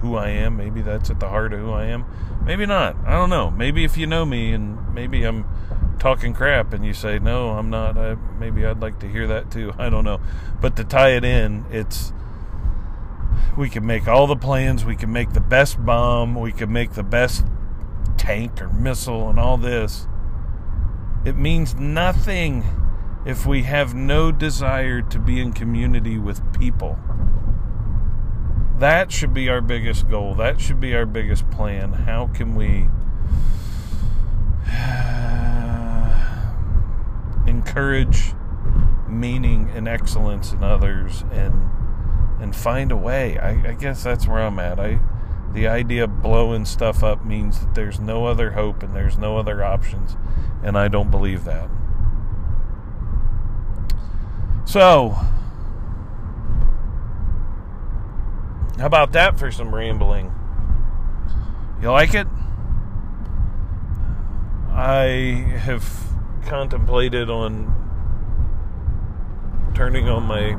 who 0.00 0.16
I 0.16 0.28
am. 0.30 0.56
Maybe 0.56 0.82
that's 0.82 1.10
at 1.10 1.20
the 1.20 1.28
heart 1.28 1.52
of 1.52 1.60
who 1.60 1.70
I 1.72 1.84
am. 1.86 2.04
Maybe 2.44 2.66
not. 2.66 2.96
I 3.04 3.12
don't 3.12 3.30
know. 3.30 3.50
Maybe 3.50 3.84
if 3.84 3.96
you 3.96 4.06
know 4.06 4.24
me 4.24 4.52
and 4.52 4.94
maybe 4.94 5.24
I'm 5.24 5.44
talking 5.98 6.32
crap 6.32 6.72
and 6.72 6.86
you 6.86 6.94
say 6.94 7.18
no 7.18 7.48
i'm 7.50 7.70
not 7.70 7.98
I, 7.98 8.14
maybe 8.38 8.64
i'd 8.64 8.78
like 8.78 9.00
to 9.00 9.08
hear 9.08 9.26
that 9.26 9.50
too 9.50 9.72
i 9.78 9.90
don't 9.90 10.04
know 10.04 10.20
but 10.60 10.76
to 10.76 10.84
tie 10.84 11.08
it 11.16 11.24
in 11.24 11.66
it's 11.72 12.12
we 13.56 13.68
can 13.68 13.84
make 13.84 14.06
all 14.06 14.28
the 14.28 14.36
plans 14.36 14.84
we 14.84 14.94
can 14.94 15.12
make 15.12 15.32
the 15.32 15.40
best 15.40 15.84
bomb 15.84 16.36
we 16.36 16.52
can 16.52 16.72
make 16.72 16.92
the 16.92 17.02
best 17.02 17.44
tank 18.16 18.60
or 18.60 18.68
missile 18.68 19.28
and 19.28 19.40
all 19.40 19.56
this 19.56 20.06
It 21.24 21.36
means 21.36 21.74
nothing 21.74 22.64
if 23.26 23.44
we 23.44 23.64
have 23.64 23.94
no 23.94 24.30
desire 24.32 25.02
to 25.02 25.18
be 25.18 25.40
in 25.40 25.52
community 25.52 26.18
with 26.18 26.40
people. 26.58 26.98
That 28.78 29.10
should 29.10 29.34
be 29.34 29.48
our 29.48 29.60
biggest 29.60 30.08
goal. 30.08 30.34
That 30.34 30.60
should 30.60 30.80
be 30.80 30.94
our 30.94 31.06
biggest 31.06 31.50
plan. 31.50 31.92
How 31.92 32.28
can 32.28 32.54
we 32.54 32.88
encourage 37.50 38.34
meaning 39.08 39.70
and 39.74 39.88
excellence 39.88 40.52
in 40.52 40.62
others 40.62 41.24
and 41.32 41.68
and 42.40 42.54
find 42.54 42.92
a 42.92 42.96
way. 42.96 43.36
I, 43.38 43.70
I, 43.70 43.72
guess 43.72 44.04
that's 44.04 44.28
where 44.28 44.38
I'm 44.38 44.60
at. 44.60 44.78
I 44.78 45.00
the 45.52 45.66
idea 45.66 46.04
of 46.04 46.22
blowing 46.22 46.64
stuff 46.64 47.02
up 47.02 47.24
means 47.24 47.60
that 47.60 47.74
there's 47.74 47.98
no 47.98 48.26
other 48.26 48.52
hope 48.52 48.82
and 48.82 48.94
there's 48.94 49.18
no 49.18 49.38
other 49.38 49.64
options, 49.64 50.16
and 50.62 50.78
I 50.78 50.88
don't 50.88 51.10
believe 51.10 51.44
that. 51.44 51.68
So, 54.66 55.16
how 58.78 58.86
about 58.86 59.12
that 59.12 59.38
for 59.38 59.50
some 59.50 59.74
rambling? 59.74 60.32
You 61.82 61.90
like 61.90 62.14
it? 62.14 62.26
I 64.70 65.44
have 65.58 65.84
contemplated 66.46 67.28
on 67.28 67.74
turning 69.74 70.08
on 70.08 70.22
my 70.24 70.56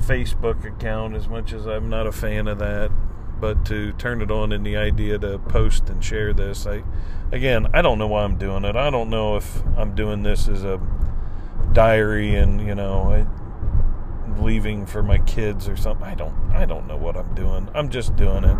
Facebook 0.00 0.64
account 0.64 1.14
as 1.14 1.28
much 1.28 1.52
as 1.52 1.66
I'm 1.66 1.90
not 1.90 2.06
a 2.06 2.12
fan 2.12 2.48
of 2.48 2.58
that, 2.58 2.90
but 3.40 3.64
to 3.66 3.92
turn 3.92 4.22
it 4.22 4.30
on 4.30 4.52
in 4.52 4.62
the 4.62 4.76
idea 4.76 5.18
to 5.18 5.38
post 5.38 5.90
and 5.90 6.02
share 6.02 6.32
this. 6.32 6.66
I 6.66 6.82
again, 7.30 7.66
I 7.74 7.82
don't 7.82 7.98
know 7.98 8.06
why 8.06 8.24
I'm 8.24 8.36
doing 8.38 8.64
it. 8.64 8.76
I 8.76 8.88
don't 8.88 9.10
know 9.10 9.36
if 9.36 9.62
I'm 9.76 9.94
doing 9.94 10.22
this 10.22 10.48
as 10.48 10.64
a 10.64 10.80
diary 11.72 12.34
and 12.34 12.66
you 12.66 12.74
know 12.74 13.26
leaving 14.42 14.86
for 14.86 15.02
my 15.02 15.18
kids 15.18 15.68
or 15.68 15.76
something. 15.76 16.06
I 16.06 16.14
don't 16.14 16.34
I 16.52 16.64
don't 16.64 16.86
know 16.86 16.96
what 16.96 17.16
I'm 17.16 17.34
doing. 17.34 17.68
I'm 17.74 17.88
just 17.88 18.16
doing 18.16 18.44
it. 18.44 18.56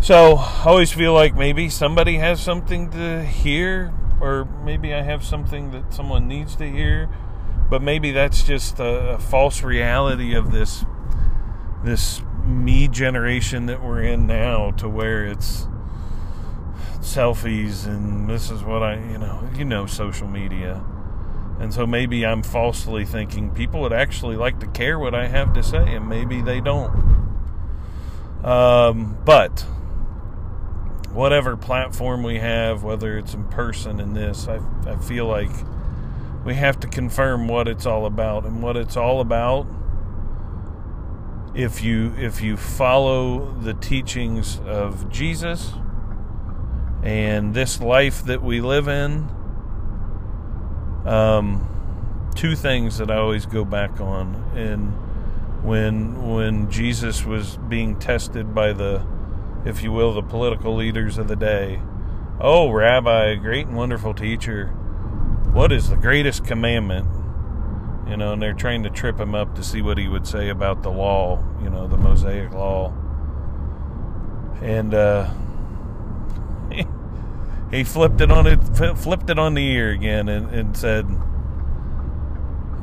So 0.00 0.36
I 0.36 0.64
always 0.66 0.90
feel 0.92 1.12
like 1.14 1.34
maybe 1.34 1.68
somebody 1.68 2.16
has 2.16 2.40
something 2.40 2.90
to 2.90 3.24
hear, 3.24 3.92
or 4.20 4.48
maybe 4.64 4.92
I 4.92 5.02
have 5.02 5.24
something 5.24 5.70
that 5.70 5.94
someone 5.94 6.26
needs 6.26 6.56
to 6.56 6.68
hear, 6.68 7.08
but 7.70 7.82
maybe 7.82 8.10
that's 8.10 8.42
just 8.42 8.80
a, 8.80 9.14
a 9.14 9.18
false 9.18 9.62
reality 9.62 10.34
of 10.34 10.50
this 10.50 10.84
this 11.84 12.20
me 12.44 12.88
generation 12.88 13.66
that 13.66 13.82
we're 13.82 14.02
in 14.02 14.26
now, 14.26 14.72
to 14.72 14.88
where 14.88 15.24
it's 15.24 15.68
selfies 17.00 17.86
and 17.86 18.30
this 18.30 18.50
is 18.50 18.62
what 18.62 18.82
I 18.82 18.94
you 18.94 19.18
know 19.18 19.48
you 19.56 19.64
know 19.64 19.86
social 19.86 20.28
media 20.28 20.84
and 21.60 21.72
so 21.72 21.86
maybe 21.86 22.26
I'm 22.26 22.42
falsely 22.42 23.04
thinking 23.04 23.50
people 23.50 23.80
would 23.82 23.92
actually 23.92 24.36
like 24.36 24.60
to 24.60 24.66
care 24.66 24.98
what 24.98 25.14
I 25.14 25.28
have 25.28 25.52
to 25.54 25.62
say, 25.62 25.94
and 25.94 26.08
maybe 26.08 26.42
they 26.42 26.60
don't. 26.60 27.12
Um, 28.44 29.18
but 29.24 29.64
whatever 31.12 31.56
platform 31.56 32.22
we 32.22 32.38
have, 32.38 32.82
whether 32.82 33.18
it's 33.18 33.34
in 33.34 33.44
person 33.44 34.00
in 34.00 34.14
this, 34.14 34.48
I, 34.48 34.60
I 34.86 34.96
feel 34.96 35.26
like 35.26 35.50
we 36.44 36.54
have 36.54 36.80
to 36.80 36.88
confirm 36.88 37.48
what 37.48 37.68
it's 37.68 37.86
all 37.86 38.06
about. 38.06 38.44
And 38.44 38.62
what 38.62 38.76
it's 38.76 38.96
all 38.96 39.20
about, 39.20 39.66
if 41.54 41.82
you 41.82 42.14
if 42.16 42.40
you 42.40 42.56
follow 42.56 43.52
the 43.60 43.74
teachings 43.74 44.58
of 44.60 45.10
Jesus 45.10 45.72
and 47.02 47.52
this 47.54 47.80
life 47.80 48.24
that 48.24 48.42
we 48.42 48.60
live 48.60 48.88
in, 48.88 49.28
um, 51.04 52.30
two 52.34 52.54
things 52.54 52.98
that 52.98 53.10
I 53.10 53.16
always 53.16 53.46
go 53.46 53.64
back 53.64 54.00
on, 54.00 54.34
and 54.54 54.92
when 55.64 56.34
when 56.34 56.70
Jesus 56.70 57.24
was 57.24 57.56
being 57.68 57.98
tested 57.98 58.54
by 58.54 58.72
the, 58.72 59.04
if 59.64 59.82
you 59.82 59.92
will, 59.92 60.12
the 60.12 60.22
political 60.22 60.74
leaders 60.74 61.18
of 61.18 61.28
the 61.28 61.36
day. 61.36 61.80
Oh, 62.40 62.70
Rabbi, 62.70 63.36
great 63.36 63.66
and 63.66 63.76
wonderful 63.76 64.14
teacher, 64.14 64.68
what 65.52 65.70
is 65.70 65.90
the 65.90 65.96
greatest 65.96 66.44
commandment? 66.44 67.06
You 68.08 68.16
know, 68.16 68.32
and 68.32 68.42
they're 68.42 68.52
trying 68.54 68.82
to 68.82 68.90
trip 68.90 69.20
him 69.20 69.34
up 69.34 69.54
to 69.54 69.62
see 69.62 69.80
what 69.80 69.98
he 69.98 70.08
would 70.08 70.26
say 70.26 70.48
about 70.48 70.82
the 70.82 70.90
law, 70.90 71.44
you 71.62 71.70
know, 71.70 71.86
the 71.86 71.96
Mosaic 71.96 72.52
law. 72.52 72.92
And 74.60 74.94
uh, 74.94 75.30
he 77.72 77.84
flipped 77.84 78.20
it 78.20 78.30
on 78.30 78.46
it, 78.46 78.58
flipped 78.98 79.30
it 79.30 79.38
on 79.38 79.54
the 79.54 79.66
ear 79.66 79.90
again, 79.90 80.28
and, 80.28 80.54
and 80.54 80.76
said, 80.76 81.06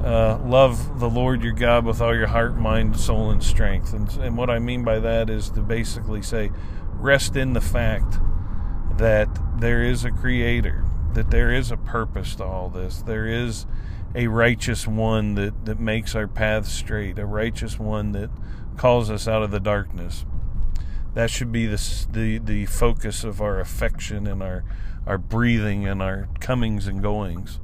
uh, 0.03 0.39
"Love 0.43 0.99
the 0.99 1.09
Lord 1.09 1.43
your 1.43 1.53
God 1.53 1.85
with 1.85 2.01
all 2.01 2.15
your 2.15 2.27
heart, 2.27 2.57
mind, 2.57 2.99
soul, 2.99 3.29
and 3.29 3.43
strength." 3.43 3.93
And, 3.93 4.11
and 4.17 4.35
what 4.35 4.49
I 4.49 4.59
mean 4.59 4.83
by 4.83 4.99
that 4.99 5.29
is 5.29 5.49
to 5.51 5.61
basically 5.61 6.23
say, 6.23 6.51
rest 6.93 7.35
in 7.35 7.53
the 7.53 7.61
fact 7.61 8.17
that 8.97 9.29
there 9.59 9.83
is 9.83 10.03
a 10.03 10.11
Creator, 10.11 10.85
that 11.13 11.31
there 11.31 11.51
is 11.51 11.71
a 11.71 11.77
purpose 11.77 12.35
to 12.35 12.43
all 12.43 12.69
this, 12.69 13.01
there 13.03 13.27
is 13.27 13.65
a 14.15 14.27
righteous 14.27 14.87
one 14.87 15.35
that, 15.35 15.65
that 15.65 15.79
makes 15.79 16.15
our 16.15 16.27
path 16.27 16.67
straight, 16.67 17.19
a 17.19 17.25
righteous 17.25 17.77
one 17.77 18.11
that 18.13 18.29
calls 18.75 19.09
us 19.09 19.27
out 19.27 19.43
of 19.43 19.51
the 19.51 19.59
darkness 19.59 20.25
that 21.13 21.29
should 21.29 21.51
be 21.51 21.65
the, 21.65 22.05
the 22.11 22.37
the 22.37 22.65
focus 22.65 23.23
of 23.23 23.41
our 23.41 23.59
affection 23.59 24.27
and 24.27 24.43
our 24.43 24.63
our 25.07 25.17
breathing 25.17 25.87
and 25.87 26.01
our 26.01 26.29
comings 26.39 26.87
and 26.87 27.01
goings. 27.01 27.59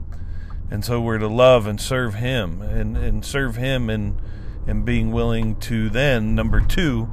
And 0.72 0.84
so 0.84 1.00
we're 1.00 1.20
to 1.20 1.28
love 1.28 1.68
and 1.68 1.80
serve 1.80 2.16
him 2.16 2.62
and, 2.62 2.98
and 2.98 3.24
serve 3.24 3.56
him 3.56 3.90
and 3.90 4.20
and 4.68 4.84
being 4.84 5.12
willing 5.12 5.56
to 5.58 5.90
then 5.90 6.34
number 6.34 6.60
two 6.60 7.08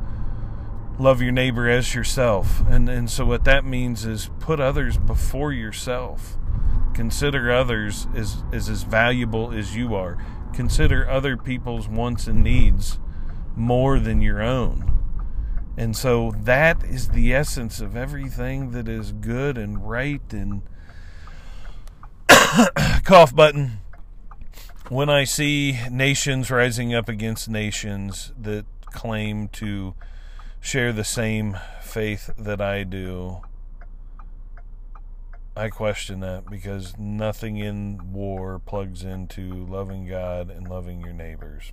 love 0.98 1.20
your 1.20 1.32
neighbor 1.32 1.68
as 1.68 1.94
yourself. 1.94 2.62
And 2.66 2.88
and 2.88 3.10
so 3.10 3.26
what 3.26 3.44
that 3.44 3.64
means 3.64 4.06
is 4.06 4.30
put 4.40 4.58
others 4.58 4.96
before 4.96 5.52
yourself. 5.52 6.36
Consider 6.94 7.52
others 7.52 8.06
as, 8.14 8.42
as 8.52 8.68
as 8.70 8.84
valuable 8.84 9.52
as 9.52 9.76
you 9.76 9.94
are. 9.94 10.16
Consider 10.54 11.08
other 11.08 11.36
people's 11.36 11.88
wants 11.88 12.26
and 12.26 12.42
needs 12.42 12.98
more 13.54 13.98
than 13.98 14.22
your 14.22 14.42
own 14.42 14.91
and 15.82 15.96
so 15.96 16.32
that 16.44 16.84
is 16.84 17.08
the 17.08 17.34
essence 17.34 17.80
of 17.80 17.96
everything 17.96 18.70
that 18.70 18.86
is 18.86 19.10
good 19.10 19.58
and 19.58 19.90
right 19.90 20.22
and 20.30 20.62
cough 23.04 23.34
button. 23.34 23.80
When 24.90 25.10
I 25.10 25.24
see 25.24 25.80
nations 25.90 26.52
rising 26.52 26.94
up 26.94 27.08
against 27.08 27.48
nations 27.48 28.32
that 28.40 28.64
claim 28.92 29.48
to 29.48 29.94
share 30.60 30.92
the 30.92 31.02
same 31.02 31.58
faith 31.80 32.30
that 32.38 32.60
I 32.60 32.84
do, 32.84 33.40
I 35.56 35.68
question 35.68 36.20
that 36.20 36.48
because 36.48 36.96
nothing 36.96 37.56
in 37.56 38.12
war 38.12 38.60
plugs 38.60 39.02
into 39.02 39.66
loving 39.66 40.06
God 40.06 40.48
and 40.48 40.68
loving 40.68 41.00
your 41.00 41.12
neighbors. 41.12 41.72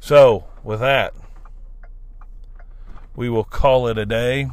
So, 0.00 0.44
with 0.64 0.80
that, 0.80 1.12
we 3.16 3.28
will 3.28 3.44
call 3.44 3.88
it 3.88 3.98
a 3.98 4.06
day. 4.06 4.48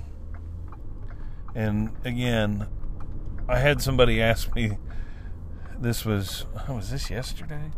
And 1.56 1.92
again, 2.04 2.68
I 3.48 3.60
had 3.60 3.82
somebody 3.82 4.22
ask 4.22 4.54
me. 4.56 4.78
This 5.80 6.04
was 6.04 6.46
oh, 6.68 6.76
was 6.76 6.92
this 6.92 7.10
yesterday? 7.10 7.72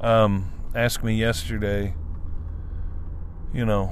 Um, 0.00 0.52
asked 0.74 1.04
me 1.04 1.14
yesterday. 1.14 1.94
You 3.52 3.66
know, 3.66 3.86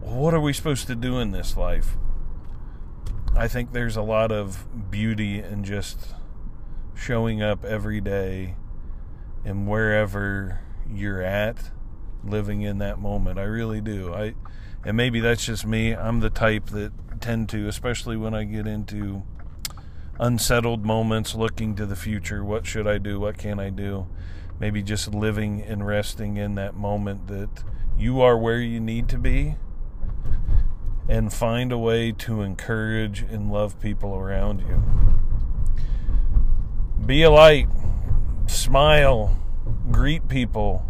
what 0.00 0.34
are 0.34 0.40
we 0.40 0.52
supposed 0.52 0.86
to 0.88 0.94
do 0.94 1.18
in 1.18 1.30
this 1.30 1.56
life? 1.56 1.96
I 3.36 3.46
think 3.46 3.72
there's 3.72 3.96
a 3.96 4.02
lot 4.02 4.32
of 4.32 4.90
beauty 4.90 5.38
in 5.38 5.62
just 5.62 6.14
showing 6.94 7.42
up 7.42 7.64
every 7.64 8.00
day 8.00 8.56
and 9.44 9.68
wherever 9.68 10.60
you're 10.92 11.22
at 11.22 11.70
living 12.24 12.62
in 12.62 12.78
that 12.78 12.98
moment. 12.98 13.38
I 13.38 13.44
really 13.44 13.80
do. 13.80 14.12
I 14.14 14.34
and 14.84 14.96
maybe 14.96 15.20
that's 15.20 15.44
just 15.44 15.66
me. 15.66 15.94
I'm 15.94 16.20
the 16.20 16.30
type 16.30 16.66
that 16.70 16.92
tend 17.20 17.48
to, 17.50 17.68
especially 17.68 18.16
when 18.16 18.34
I 18.34 18.44
get 18.44 18.66
into 18.66 19.22
unsettled 20.18 20.84
moments, 20.84 21.34
looking 21.34 21.74
to 21.76 21.86
the 21.86 21.96
future. 21.96 22.42
What 22.44 22.66
should 22.66 22.86
I 22.86 22.98
do? 22.98 23.20
What 23.20 23.36
can 23.36 23.60
I 23.60 23.70
do? 23.70 24.06
Maybe 24.58 24.82
just 24.82 25.14
living 25.14 25.62
and 25.62 25.86
resting 25.86 26.36
in 26.36 26.54
that 26.54 26.74
moment 26.74 27.28
that 27.28 27.62
you 27.98 28.20
are 28.20 28.38
where 28.38 28.60
you 28.60 28.80
need 28.80 29.08
to 29.10 29.18
be 29.18 29.56
and 31.08 31.32
find 31.32 31.72
a 31.72 31.78
way 31.78 32.12
to 32.12 32.40
encourage 32.40 33.22
and 33.22 33.50
love 33.50 33.78
people 33.80 34.14
around 34.14 34.60
you. 34.60 34.82
Be 37.04 37.22
a 37.22 37.30
light, 37.30 37.68
smile, 38.46 39.36
greet 39.90 40.28
people 40.28 40.86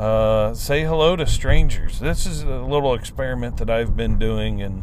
uh, 0.00 0.54
say 0.54 0.82
hello 0.82 1.14
to 1.14 1.26
strangers. 1.26 2.00
This 2.00 2.24
is 2.24 2.42
a 2.42 2.62
little 2.62 2.94
experiment 2.94 3.58
that 3.58 3.68
I've 3.68 3.94
been 3.94 4.18
doing 4.18 4.60
in 4.60 4.82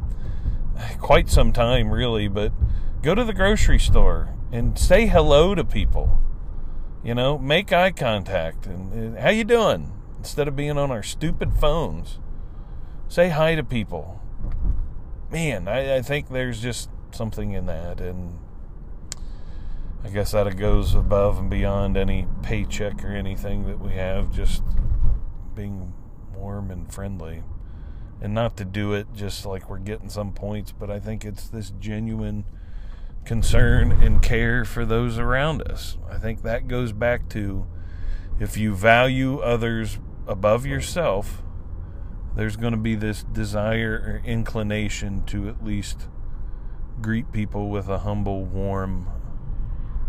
quite 1.00 1.28
some 1.28 1.52
time, 1.52 1.90
really, 1.90 2.28
but 2.28 2.54
go 3.02 3.16
to 3.16 3.24
the 3.24 3.34
grocery 3.34 3.80
store 3.80 4.36
and 4.52 4.78
say 4.78 5.08
hello 5.08 5.56
to 5.56 5.64
people. 5.64 6.20
You 7.04 7.16
know, 7.16 7.40
make 7.40 7.74
eye 7.74 7.92
contact 7.92 8.68
and 8.68 9.18
how 9.18 9.30
you 9.30 9.44
doing 9.44 9.92
instead 10.20 10.48
of 10.48 10.56
being 10.56 10.78
on 10.78 10.92
our 10.92 11.02
stupid 11.02 11.54
phones. 11.60 12.20
Say 13.08 13.30
hi 13.30 13.56
to 13.56 13.64
people. 13.64 14.22
Man, 15.32 15.68
I, 15.68 15.96
I 15.96 16.02
think 16.04 16.30
there's 16.30 16.62
just 16.62 16.92
something 17.10 17.54
in 17.54 17.66
that, 17.66 18.00
and 18.00 18.38
I 20.04 20.10
guess 20.10 20.34
that 20.34 20.56
goes 20.58 20.94
above 20.94 21.40
and 21.40 21.50
beyond 21.50 21.98
any 21.98 22.28
paycheck 22.44 23.04
or 23.04 23.16
anything 23.16 23.66
that 23.66 23.80
we 23.80 23.94
have. 23.94 24.32
Just 24.32 24.62
being 25.58 25.94
warm 26.34 26.72
and 26.72 26.94
friendly 26.94 27.44
and 28.22 28.34
not 28.34 28.56
to 28.58 28.66
do 28.66 28.94
it 28.94 29.08
just 29.14 29.46
like 29.46 29.70
we're 29.70 29.78
getting 29.78 30.10
some 30.10 30.32
points, 30.32 30.72
but 30.72 30.90
I 30.90 31.00
think 31.00 31.26
it's 31.26 31.48
this 31.48 31.72
genuine 31.80 32.46
concern 33.26 33.92
and 33.92 34.22
care 34.22 34.64
for 34.64 34.86
those 34.86 35.18
around 35.20 35.62
us. 35.70 35.98
I 36.10 36.18
think 36.18 36.44
that 36.44 36.68
goes 36.68 36.94
back 36.94 37.28
to 37.30 37.68
if 38.40 38.56
you 38.56 38.74
value 38.76 39.40
others 39.40 40.00
above 40.28 40.66
yourself, 40.66 41.44
there's 42.36 42.56
going 42.56 42.72
to 42.72 42.78
be 42.78 42.96
this 42.96 43.24
desire 43.24 43.94
or 43.94 44.22
inclination 44.26 45.24
to 45.26 45.50
at 45.50 45.64
least 45.64 46.08
greet 47.02 47.32
people 47.32 47.70
with 47.70 47.88
a 47.88 48.00
humble, 48.00 48.46
warm 48.46 49.08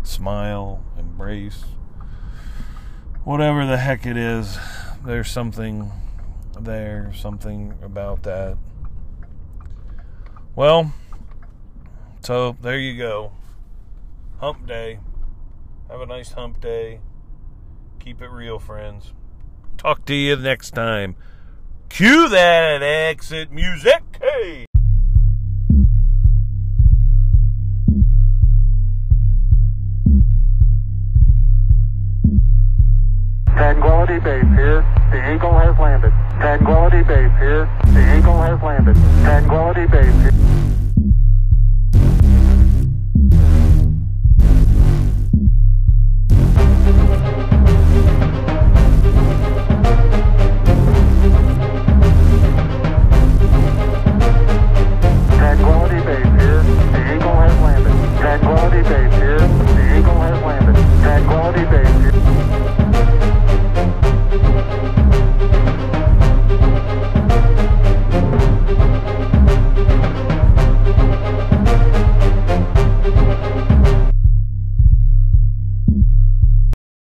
smile, 0.03 0.83
embrace, 0.97 1.65
whatever 3.23 3.65
the 3.65 3.77
heck 3.77 4.05
it 4.05 4.17
is. 4.17 4.57
There's 5.05 5.31
something 5.31 5.91
there, 6.59 7.11
something 7.15 7.73
about 7.81 8.23
that. 8.23 8.57
Well, 10.55 10.93
so 12.21 12.57
there 12.61 12.77
you 12.77 12.97
go. 12.97 13.31
Hump 14.39 14.67
day. 14.67 14.99
Have 15.89 16.01
a 16.01 16.05
nice 16.05 16.33
hump 16.33 16.61
day. 16.61 16.99
Keep 17.99 18.21
it 18.21 18.29
real, 18.29 18.59
friends. 18.59 19.13
Talk 19.77 20.05
to 20.05 20.13
you 20.13 20.35
next 20.35 20.71
time. 20.71 21.15
Cue 21.89 22.29
that 22.29 22.83
exit 22.83 23.51
music. 23.51 24.03
Hey. 24.21 24.68
Tranquility 33.69 34.17
Base 34.17 34.49
here. 34.55 34.81
The 35.11 35.35
Eagle 35.35 35.53
has 35.53 35.77
landed. 35.77 36.11
Tranquility 36.41 37.03
Base 37.03 37.29
here. 37.37 37.69
The 37.93 38.17
Eagle 38.17 38.41
has 38.41 38.59
landed. 38.63 38.95
Tranquility 39.21 39.85
Base 39.85 40.21
here. 40.23 40.78